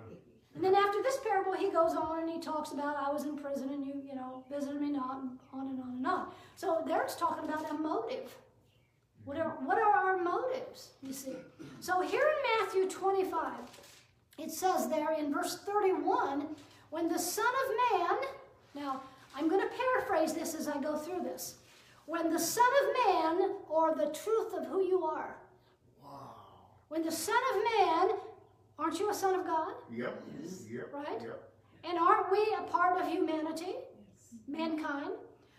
[0.55, 3.37] And then after this parable, he goes on and he talks about I was in
[3.37, 6.27] prison and you you know visited me not, and on and on and on.
[6.57, 8.35] So there it's talking about a motive.
[9.27, 10.93] What are what are our motives?
[11.03, 11.37] You see.
[11.81, 13.51] So here in Matthew 25,
[14.39, 16.47] it says there in verse 31,
[16.91, 18.16] when the Son of Man,
[18.74, 19.03] now
[19.34, 21.57] I'm going to paraphrase this as I go through this.
[22.07, 23.07] When the Son of
[23.39, 25.37] Man, or the truth of who you are,
[26.03, 26.34] Wow.
[26.89, 28.16] when the Son of Man,
[28.78, 29.74] aren't you a son of God?
[29.93, 30.22] Yep.
[30.70, 30.93] Yep.
[30.95, 31.20] Right?
[31.22, 31.53] Yep.
[31.84, 33.74] And aren't we a part of humanity,
[34.47, 35.11] mankind?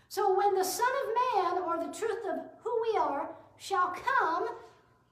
[0.09, 4.47] So when the Son of Man, or the truth of who we are, shall come,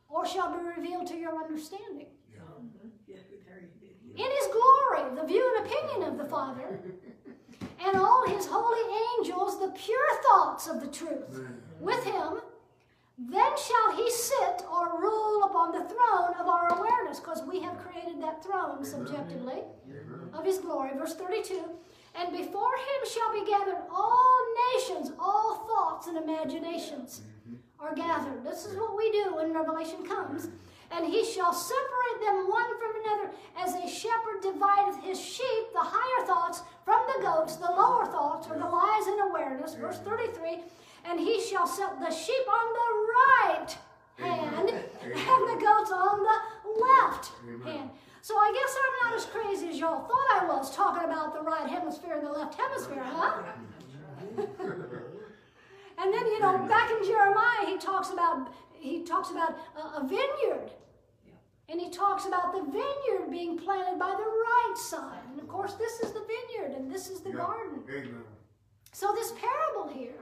[0.07, 2.07] or shall be revealed to your understanding.
[2.32, 2.39] Yeah.
[3.07, 3.95] Yeah, there you did.
[4.16, 6.80] In his glory, the view and opinion of the Father,
[7.86, 8.82] and all his holy
[9.18, 11.41] angels, the pure thoughts of the truth,
[11.80, 12.39] with him,
[13.18, 17.78] then shall he sit or rule upon the throne of our awareness, because we have
[17.78, 19.61] created that throne subjectively
[20.34, 20.91] of his glory.
[20.97, 21.63] Verse 32
[22.16, 24.45] And before him shall be gathered all
[24.76, 27.55] nations, all thoughts and imaginations mm-hmm.
[27.80, 28.43] are gathered.
[28.43, 30.49] This is what we do when Revelation comes.
[30.91, 35.81] And he shall separate them one from another, as a shepherd divideth his sheep, the
[35.81, 39.73] higher thoughts, from the goats, the lower thoughts, or the lies and awareness.
[39.75, 40.63] Verse 33
[41.05, 43.77] And he shall set the sheep on the right
[44.17, 46.38] hand, and the goats on the
[46.81, 47.31] left
[47.65, 47.89] hand.
[48.21, 51.41] So I guess I'm not as crazy as y'all thought I was talking about the
[51.41, 53.43] right hemisphere and the left hemisphere, huh?
[55.97, 58.53] And then you know, back in Jeremiah, he talks about
[58.86, 60.71] he talks about a, a vineyard,
[61.69, 65.19] and he talks about the vineyard being planted by the right side.
[65.31, 67.36] And of course, this is the vineyard, and this is the Yeah.
[67.38, 67.83] garden.
[67.89, 68.23] Amen.
[68.93, 70.15] So this parable here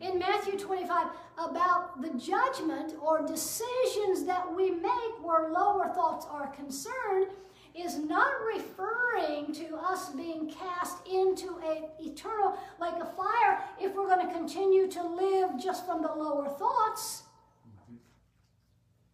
[0.00, 6.46] in Matthew 25 about the judgment or decisions that we make where lower thoughts are
[6.48, 7.28] concerned
[7.74, 14.06] is not referring to us being cast into a eternal like a fire if we're
[14.06, 17.24] going to continue to live just from the lower thoughts.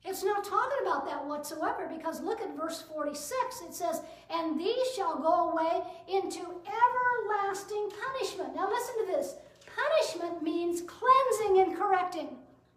[0.05, 3.63] It's not talking about that whatsoever because look at verse 46.
[3.69, 8.55] It says, And these shall go away into everlasting punishment.
[8.55, 9.35] Now listen to this.
[9.65, 12.29] Punishment means cleansing and correcting.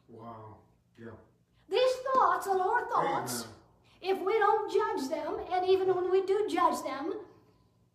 [0.08, 0.58] Wow.
[1.00, 1.12] Yeah.
[1.70, 4.18] These thoughts, the lower thoughts, Amen.
[4.18, 7.14] if we don't judge them, and even when we do judge them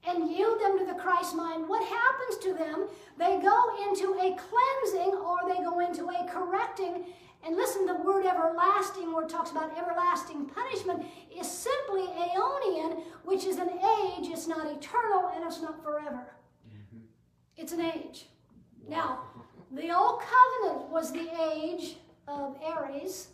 [0.06, 2.88] and yield them to the Christ mind, what happens to them?
[3.16, 7.04] They go into a cleansing or they go into a correcting.
[7.44, 13.46] And listen, the word everlasting, where it talks about everlasting punishment, is simply aeonian, which
[13.46, 14.28] is an age.
[14.28, 16.34] It's not eternal and it's not forever.
[16.68, 16.98] Mm-hmm.
[17.56, 18.26] It's an age.
[18.88, 19.20] Now,
[19.70, 21.96] the old covenant was the age
[22.28, 23.28] of Aries.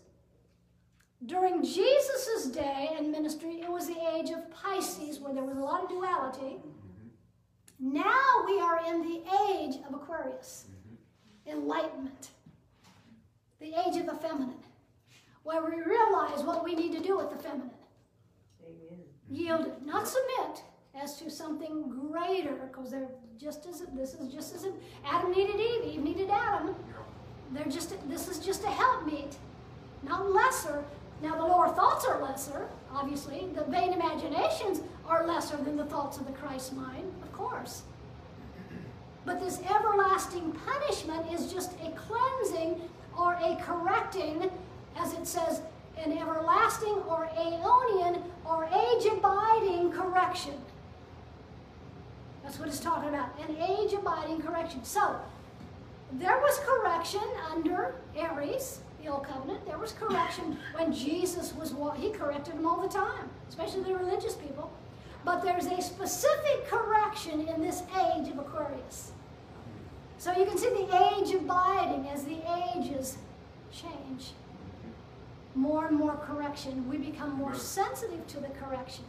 [1.24, 5.60] During Jesus' day and ministry, it was the age of Pisces, where there was a
[5.60, 6.58] lot of duality.
[6.58, 7.94] Mm-hmm.
[7.94, 11.58] Now we are in the age of Aquarius, mm-hmm.
[11.58, 12.30] enlightenment,
[13.60, 14.54] the age of the feminine,
[15.42, 17.70] where we realize what we need to do with the feminine.
[18.62, 18.98] Amen.
[19.28, 20.62] Yield not submit,
[20.94, 23.08] as to something greater, because they're
[23.38, 24.66] just as this is just as
[25.04, 26.74] Adam needed Eve, Eve needed Adam.
[27.52, 29.36] They're just this is just a helpmeet,
[30.02, 30.84] not lesser.
[31.22, 33.48] Now the lower thoughts are lesser, obviously.
[33.54, 37.82] The vain imaginations are lesser than the thoughts of the Christ mind, of course.
[39.24, 42.80] But this everlasting everlasting punishment is just a cleansing
[43.16, 44.50] or a correcting,
[44.96, 45.62] as it says,
[46.04, 50.54] an everlasting or aeonian or age abiding correction.
[52.42, 54.84] That's what it's talking about an age abiding correction.
[54.84, 55.16] So,
[56.12, 59.66] there was correction under Aries, the Old Covenant.
[59.66, 64.34] There was correction when Jesus was, he corrected them all the time, especially the religious
[64.34, 64.70] people.
[65.24, 69.10] But there's a specific correction in this age of Aquarius.
[70.18, 72.38] So you can see the age of abiding as the
[72.76, 73.18] ages
[73.72, 74.32] change.
[75.54, 76.88] More and more correction.
[76.88, 79.04] We become more sensitive to the correction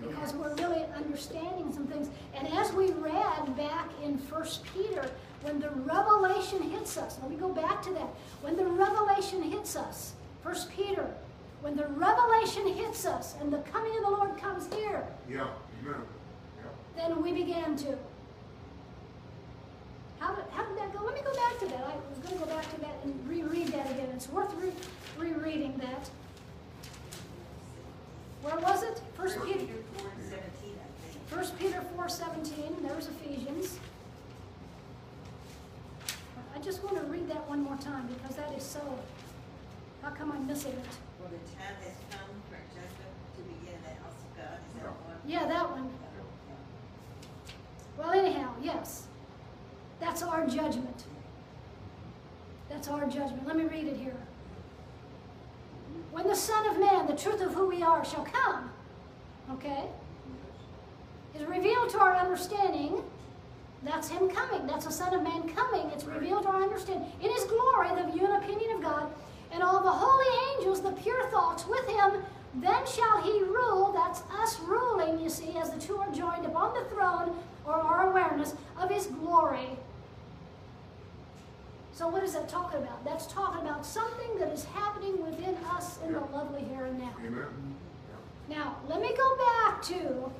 [0.00, 2.08] because we're really understanding some things.
[2.34, 5.10] And as we read back in First Peter,
[5.42, 8.08] when the revelation hits us, let me go back to that.
[8.40, 11.08] When the revelation hits us, First Peter,
[11.60, 15.48] when the revelation hits us and the coming of the Lord comes here, Yeah.
[15.82, 16.00] Amen.
[16.58, 16.70] Yeah.
[17.08, 17.98] then we began to.
[20.18, 21.04] How did, how did that go?
[21.04, 21.84] Let me go back to that.
[21.84, 24.08] I was going to go back to that and reread that again.
[24.14, 24.72] It's worth re-
[25.18, 26.08] rereading that.
[28.42, 29.00] Where was it?
[29.16, 29.58] First Peter.
[29.58, 31.28] Peter four and seventeen, I think.
[31.28, 32.76] First Peter four seventeen.
[32.82, 33.78] There's Ephesians.
[36.54, 38.80] I just want to read that one more time because that is so.
[40.02, 40.86] How come I'm missing it?
[41.20, 44.74] For the time has come for judgment to begin in the house of God, is
[44.80, 45.16] that one?
[45.26, 45.90] Yeah, that one.
[47.98, 49.06] Well, anyhow, yes.
[50.06, 51.04] That's our judgment.
[52.70, 53.44] That's our judgment.
[53.44, 54.16] Let me read it here.
[56.12, 58.70] When the Son of Man, the truth of who we are, shall come,
[59.50, 59.82] okay,
[61.34, 63.02] is revealed to our understanding.
[63.82, 64.68] That's Him coming.
[64.68, 65.90] That's the Son of Man coming.
[65.90, 67.10] It's revealed to our understanding.
[67.20, 69.12] In His glory, the view and opinion of God,
[69.50, 72.22] and all the holy angels, the pure thoughts with Him,
[72.54, 73.92] then shall He rule.
[73.92, 78.08] That's us ruling, you see, as the two are joined upon the throne, or our
[78.10, 79.76] awareness of His glory.
[81.96, 83.02] So, what is that talking about?
[83.06, 87.14] That's talking about something that is happening within us in the lovely here and now.
[87.26, 87.46] Amen.
[88.50, 90.30] Now, let me go back to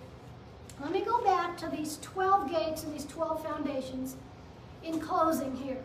[0.82, 4.16] let me go back to these 12 gates and these 12 foundations
[4.84, 5.82] in closing here.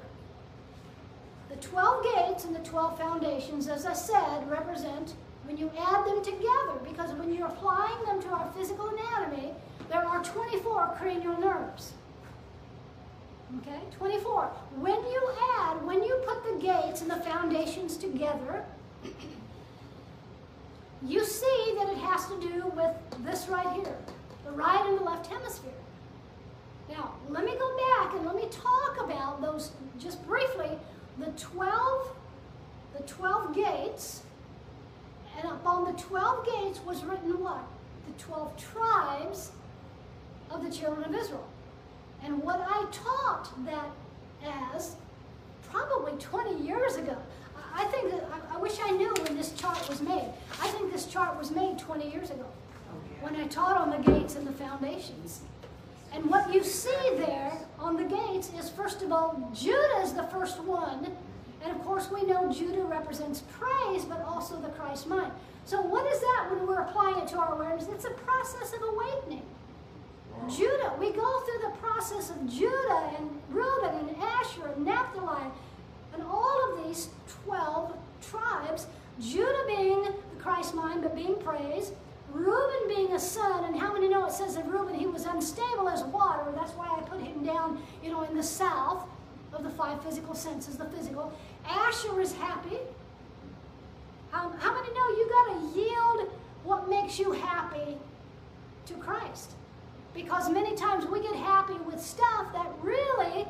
[1.48, 5.14] The 12 gates and the 12 foundations, as I said, represent
[5.46, 9.54] when you add them together, because when you're applying them to our physical anatomy,
[9.88, 11.94] there are 24 cranial nerves.
[13.58, 14.44] Okay, 24.
[14.78, 15.30] When you
[15.60, 18.64] add, when you put the gates and the foundations together,
[21.06, 22.92] you see that it has to do with
[23.26, 23.98] this right here,
[24.46, 25.72] the right and the left hemisphere.
[26.90, 30.70] Now, let me go back and let me talk about those just briefly.
[31.18, 32.08] The 12,
[32.98, 34.24] the 12 gates,
[35.38, 37.64] and upon the 12 gates was written what?
[38.08, 39.52] The 12 tribes
[40.50, 41.48] of the children of Israel.
[42.24, 43.92] And what I taught that
[44.76, 44.96] as
[45.72, 47.18] probably 20 years ago,
[47.74, 50.30] I think that I, I wish I knew when this chart was made.
[50.62, 54.12] I think this chart was made 20 years ago oh, when I taught on the
[54.12, 55.42] gates and the foundations.
[56.14, 60.24] And what you see there on the gates is, first of all, Judah is the
[60.24, 61.08] first one.
[61.64, 65.32] And of course, we know Judah represents praise, but also the Christ mind.
[65.64, 67.88] So, what is that when we're applying it to our awareness?
[67.88, 69.44] It's a process of awakening.
[70.50, 75.44] Judah, we go through the process of Judah and Reuben and Asher and Naphtali
[76.14, 77.10] and all of these
[77.46, 78.88] 12 tribes,
[79.20, 81.94] Judah being the Christ mind but being praised,
[82.32, 85.90] Reuben being a son, and how many know it says of Reuben he was unstable
[85.90, 86.52] as water?
[86.56, 89.06] That's why I put him down, you know, in the south
[89.54, 91.34] of the five physical senses, the physical.
[91.66, 92.78] Asher is happy.
[94.34, 96.30] Um, how many know you got to yield
[96.64, 97.98] what makes you happy
[98.86, 99.52] to Christ?
[100.14, 103.46] Because many times we get happy with stuff that really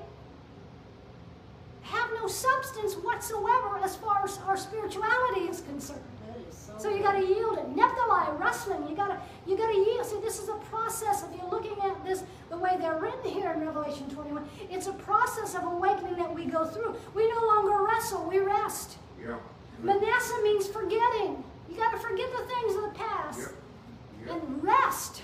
[1.81, 6.01] have no substance whatsoever as far as our spirituality is concerned.
[6.27, 6.73] That is so.
[6.77, 7.67] So you got to yield it.
[7.75, 9.19] Naphtali, wrestling, you got to
[9.49, 10.05] you got to yield.
[10.05, 11.23] See, this is a process.
[11.23, 14.93] If you're looking at this the way they're written here in Revelation 21, it's a
[14.93, 16.95] process of awakening that we go through.
[17.15, 18.97] We no longer wrestle; we rest.
[19.19, 19.37] Yeah.
[19.81, 21.43] Manasseh means forgetting.
[21.69, 24.27] You got to forget the things of the past Yep.
[24.27, 24.43] Yep.
[24.43, 25.23] and rest.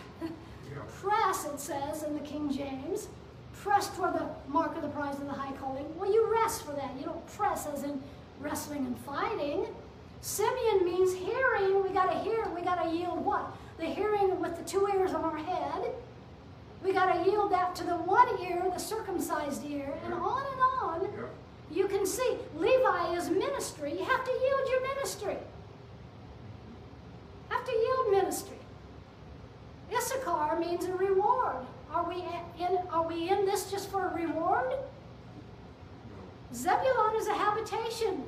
[1.01, 3.07] Press, it says in the King James.
[3.53, 5.85] Press toward the mark of the prize of the high calling.
[5.97, 6.91] Well, you rest for that.
[6.97, 8.01] You don't press as in
[8.39, 9.65] wrestling and fighting.
[10.21, 11.83] Simeon means hearing.
[11.83, 12.47] We got to hear.
[12.55, 13.51] We got to yield what?
[13.77, 15.91] The hearing with the two ears on our head.
[16.83, 20.61] We got to yield that to the one ear, the circumcised ear, and on and
[20.81, 21.01] on.
[21.01, 21.29] Yep.
[21.71, 23.91] You can see Levi is ministry.
[23.91, 25.37] You have to yield your ministry.
[27.49, 28.56] Have to yield ministry.
[29.95, 31.57] Issachar means a reward.
[31.91, 32.23] Are we
[32.59, 32.77] in?
[32.91, 34.73] Are we in this just for a reward?
[36.53, 38.23] Zebulon is a habitation.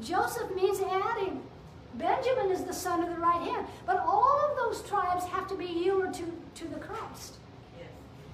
[0.00, 1.42] Joseph means adding.
[1.94, 3.66] Benjamin is the son of the right hand.
[3.84, 7.36] But all of those tribes have to be yielded to, to the Christ.
[7.78, 7.88] Yes.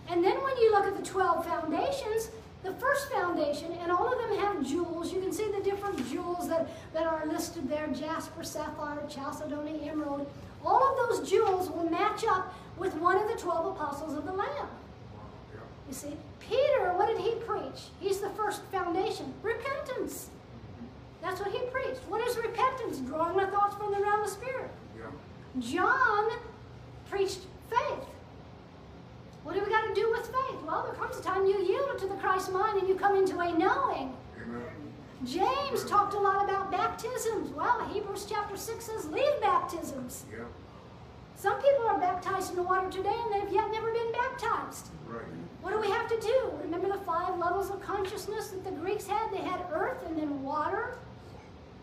[0.09, 2.30] And then when you look at the 12 foundations,
[2.62, 5.12] the first foundation, and all of them have jewels.
[5.12, 10.28] You can see the different jewels that, that are listed there jasper, sapphire, chalcedony, emerald.
[10.66, 14.32] All of those jewels will match up with one of the 12 apostles of the
[14.32, 14.68] Lamb.
[15.88, 17.84] You see, Peter, what did he preach?
[18.01, 20.30] He's the first foundation repentance.
[21.22, 22.01] That's what he preached.
[22.09, 22.98] What is repentance?
[22.98, 24.70] Drawing the thoughts from the realm of spirit.
[24.98, 25.05] Yeah.
[25.60, 26.30] John
[27.09, 27.40] preached
[27.70, 28.06] faith.
[29.44, 30.60] What do we got to do with faith?
[30.66, 33.14] Well, there comes a time you yield it to the Christ mind and you come
[33.14, 34.12] into a knowing.
[35.24, 37.51] James talked a lot about baptisms.
[37.52, 40.24] Well, Hebrews chapter 6 says leave baptisms.
[40.30, 40.44] Yeah.
[41.36, 44.88] Some people are baptized in the water today and they've yet never been baptized.
[45.06, 45.24] Right.
[45.62, 46.52] What do we have to do?
[46.62, 49.32] Remember the five levels of consciousness that the Greeks had?
[49.32, 50.98] They had earth and then water.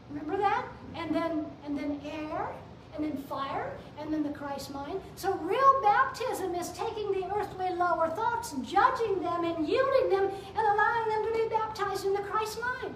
[0.09, 0.65] Remember that?
[0.95, 2.49] And then and then air
[2.95, 5.01] and then fire and then the Christ mind.
[5.15, 10.67] So real baptism is taking the earthly lower thoughts, judging them and yielding them and
[10.67, 12.93] allowing them to be baptized in the Christ mind.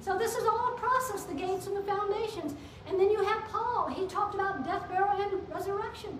[0.00, 2.54] So this is all a process, the gates and the foundations.
[2.88, 3.88] And then you have Paul.
[3.88, 6.18] He talked about death, burial, and resurrection.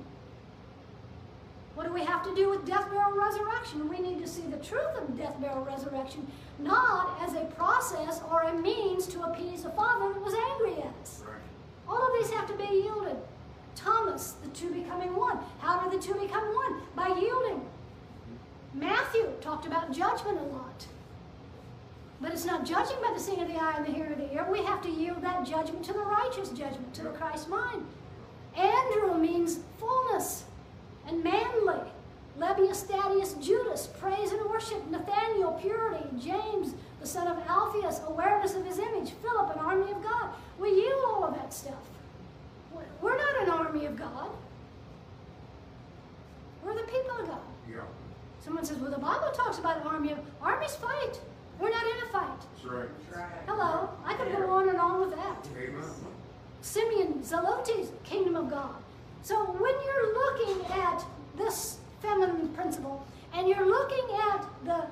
[1.74, 3.88] What do we have to do with death, burial, resurrection?
[3.88, 6.26] We need to see the truth of death, burial, resurrection,
[6.58, 10.92] not as a process or a means to appease a father that was angry at
[11.00, 11.22] us.
[11.24, 11.38] Right.
[11.88, 13.16] All of these have to be yielded.
[13.76, 15.38] Thomas, the two becoming one.
[15.60, 16.82] How do the two become one?
[16.96, 17.60] By yielding.
[17.60, 18.80] Mm-hmm.
[18.80, 20.86] Matthew talked about judgment a lot.
[22.20, 24.32] But it's not judging by the seeing of the eye and the hearing of the
[24.34, 24.46] ear.
[24.50, 27.86] We have to yield that judgment to the righteous judgment, to the Christ mind.
[28.56, 30.44] Andrew means fullness
[31.06, 31.78] and manly.
[32.38, 34.88] Lebbeus, Thaddeus, Judas, praise and worship.
[34.90, 36.04] Nathaniel, purity.
[36.20, 39.12] James, the son of Alphaeus, awareness of his image.
[39.22, 40.30] Philip, an army of God.
[40.58, 41.74] We yield all of that stuff.
[43.00, 44.30] We're not an army of God.
[46.64, 47.40] We're the people of God.
[47.70, 47.82] Yeah.
[48.40, 51.20] Someone says, well, the Bible talks about an army of armies fight.
[51.60, 52.40] We're not in a fight.
[52.54, 52.88] That's right.
[53.10, 53.42] That's right.
[53.46, 53.90] Hello.
[54.04, 55.48] I could go on and on with that.
[55.56, 55.82] Amen.
[56.60, 58.74] Simeon, Zelotes, kingdom of God.
[59.22, 61.04] So when you're looking at
[61.36, 63.04] this feminine principle,
[63.34, 64.86] and you're looking at the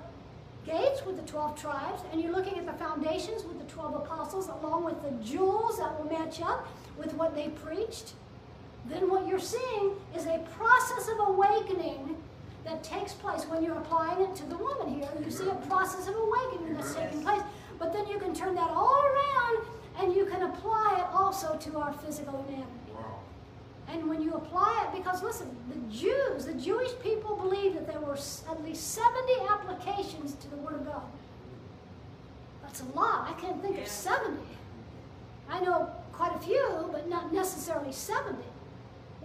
[0.65, 4.49] gates with the 12 tribes, and you're looking at the foundations with the 12 apostles,
[4.49, 6.67] along with the jewels that will match up
[6.99, 8.15] with what they preached,
[8.89, 12.17] then what you're seeing is a process of awakening
[12.67, 15.09] that takes place when you're applying it to the woman here.
[15.25, 17.41] You see a process of awakening that's taking place.
[17.79, 19.65] But then you can turn that all around
[20.01, 22.67] and you can apply it also to our physical anatomy.
[22.95, 23.21] Wow.
[23.89, 28.01] And when you apply it, because listen, the Jews, the Jewish people believed that there
[28.01, 31.03] were at least 70 applications to the Word of God.
[32.63, 33.29] That's a lot.
[33.31, 33.83] I can't think Yeah.
[33.83, 34.43] of 70.
[35.49, 38.43] I know quite a few, but not necessarily 70.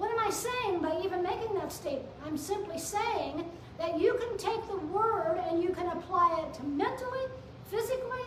[0.02, 2.10] What am I saying by even making that statement?
[2.26, 3.45] I'm simply saying
[3.78, 7.28] that you can take the Word and you can apply it to mentally,
[7.69, 8.26] physically,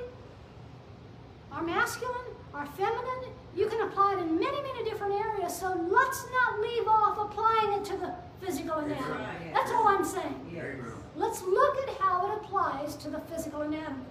[1.50, 3.24] our masculine, our feminine.
[3.56, 5.58] You can apply it in many, many different areas.
[5.58, 9.24] So let's not leave off applying it to the physical anatomy.
[9.52, 10.48] That's all I'm saying.
[10.54, 10.76] Yes.
[11.16, 14.04] Let's look at how it applies to the physical anatomy.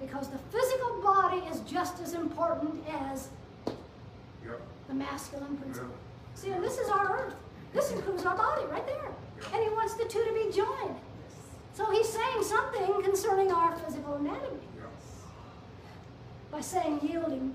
[0.00, 3.28] Because the physical body is just as important as
[4.88, 5.98] the masculine principle.
[6.34, 7.34] See, and this is our earth.
[7.72, 9.10] This includes our body right there.
[9.52, 10.96] And he wants the two to be joined.
[11.74, 14.60] So he's saying something concerning our physical anatomy
[16.54, 17.54] by saying yielding.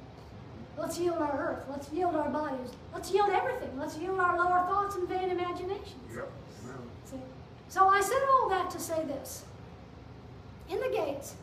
[0.77, 1.65] Let's yield our earth.
[1.69, 2.71] Let's yield our bodies.
[2.93, 3.77] Let's yield everything.
[3.77, 6.13] Let's yield our lower thoughts and vain imaginations.
[6.13, 6.31] Yep.
[6.63, 6.77] Amen.
[7.05, 7.17] See?
[7.69, 9.45] So I said all that to say this.
[10.69, 11.35] In the gates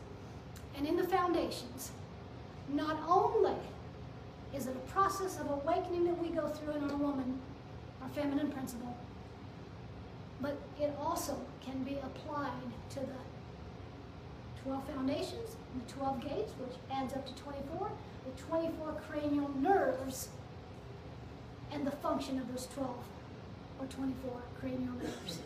[0.75, 1.91] and in the foundations,
[2.69, 3.55] not only
[4.57, 7.39] is it a process of awakening that we go through in our woman,
[8.01, 8.97] our feminine principle,
[10.41, 12.51] but it also can be applied
[12.89, 13.21] to the
[14.63, 17.91] 12 foundations, and the 12 gates, which adds up to 24,
[18.25, 20.29] the 24 cranial nerves,
[21.71, 22.89] and the function of those 12
[23.79, 25.39] or 24 cranial nerves.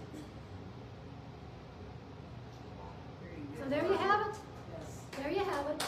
[3.59, 4.35] So there you have it.
[4.77, 5.01] Yes.
[5.17, 5.83] There you have it.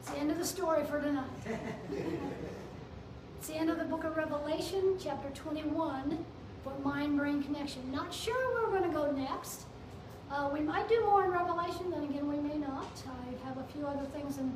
[0.00, 1.30] It's the end of the story for tonight.
[3.38, 6.18] It's the end of the book of Revelation, chapter 21,
[6.64, 7.92] for mind brain connection.
[7.92, 9.66] Not sure where we're going to go next.
[10.28, 12.90] Uh, we might do more in Revelation, then again, we may not.
[13.06, 14.52] I have a few other things in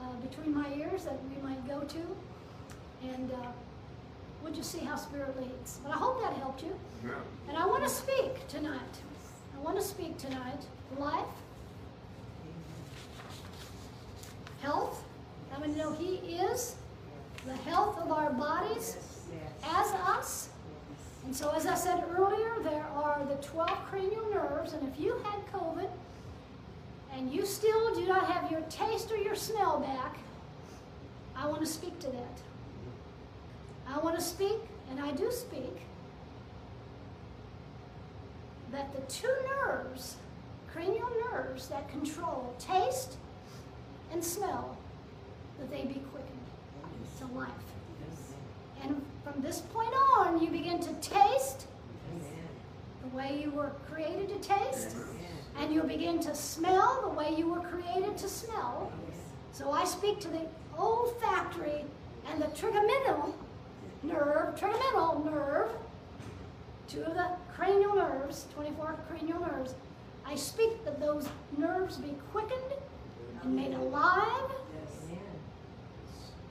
[0.00, 3.10] uh, between my ears that we might go to.
[3.12, 3.50] And uh,
[4.44, 5.80] we'll just see how Spirit leads.
[5.82, 6.78] But I hope that helped you.
[7.02, 7.16] Amen.
[7.48, 8.94] And I want to speak tonight.
[9.56, 10.64] I want to speak tonight
[10.96, 11.26] life
[14.62, 15.04] health.
[15.50, 16.76] How many know He is
[17.44, 18.96] the health of our bodies
[19.64, 20.48] as us?
[21.24, 25.16] And so, as I said earlier, there are the 12 cranial nerves, and if you
[25.24, 25.88] had COVID
[27.14, 30.16] and you still do not have your taste or your smell back,
[31.36, 32.38] I want to speak to that.
[33.86, 34.58] I want to speak,
[34.90, 35.78] and I do speak,
[38.72, 40.16] that the two nerves,
[40.72, 43.16] cranial nerves that control taste
[44.12, 44.76] and smell,
[45.58, 46.28] that they be quickened
[47.18, 47.48] to life.
[48.82, 51.66] And from this point on, you begin to taste
[53.02, 54.96] the way you were created to taste,
[55.58, 58.92] and you'll begin to smell the way you were created to smell.
[59.52, 60.46] So I speak to the
[60.78, 61.84] olfactory
[62.30, 63.34] and the trigeminal
[64.02, 65.70] nerve, trigeminal nerve,
[66.88, 69.74] two of the cranial nerves, 24 cranial nerves.
[70.24, 72.72] I speak that those nerves be quickened
[73.42, 74.50] and made alive,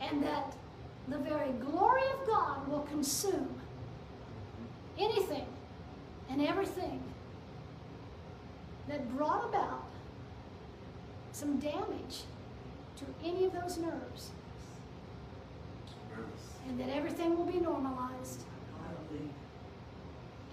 [0.01, 0.53] and that
[1.07, 3.55] the very glory of God will consume
[4.97, 5.45] anything
[6.29, 7.01] and everything
[8.87, 9.85] that brought about
[11.31, 12.23] some damage
[12.97, 14.31] to any of those nerves,
[16.67, 18.43] and that everything will be normalized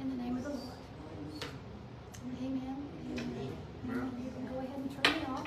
[0.00, 0.62] in the name of the Lord.
[2.40, 2.76] Amen.
[3.12, 3.52] Amen.
[3.84, 4.24] Amen.
[4.24, 5.46] You can go ahead and turn me off.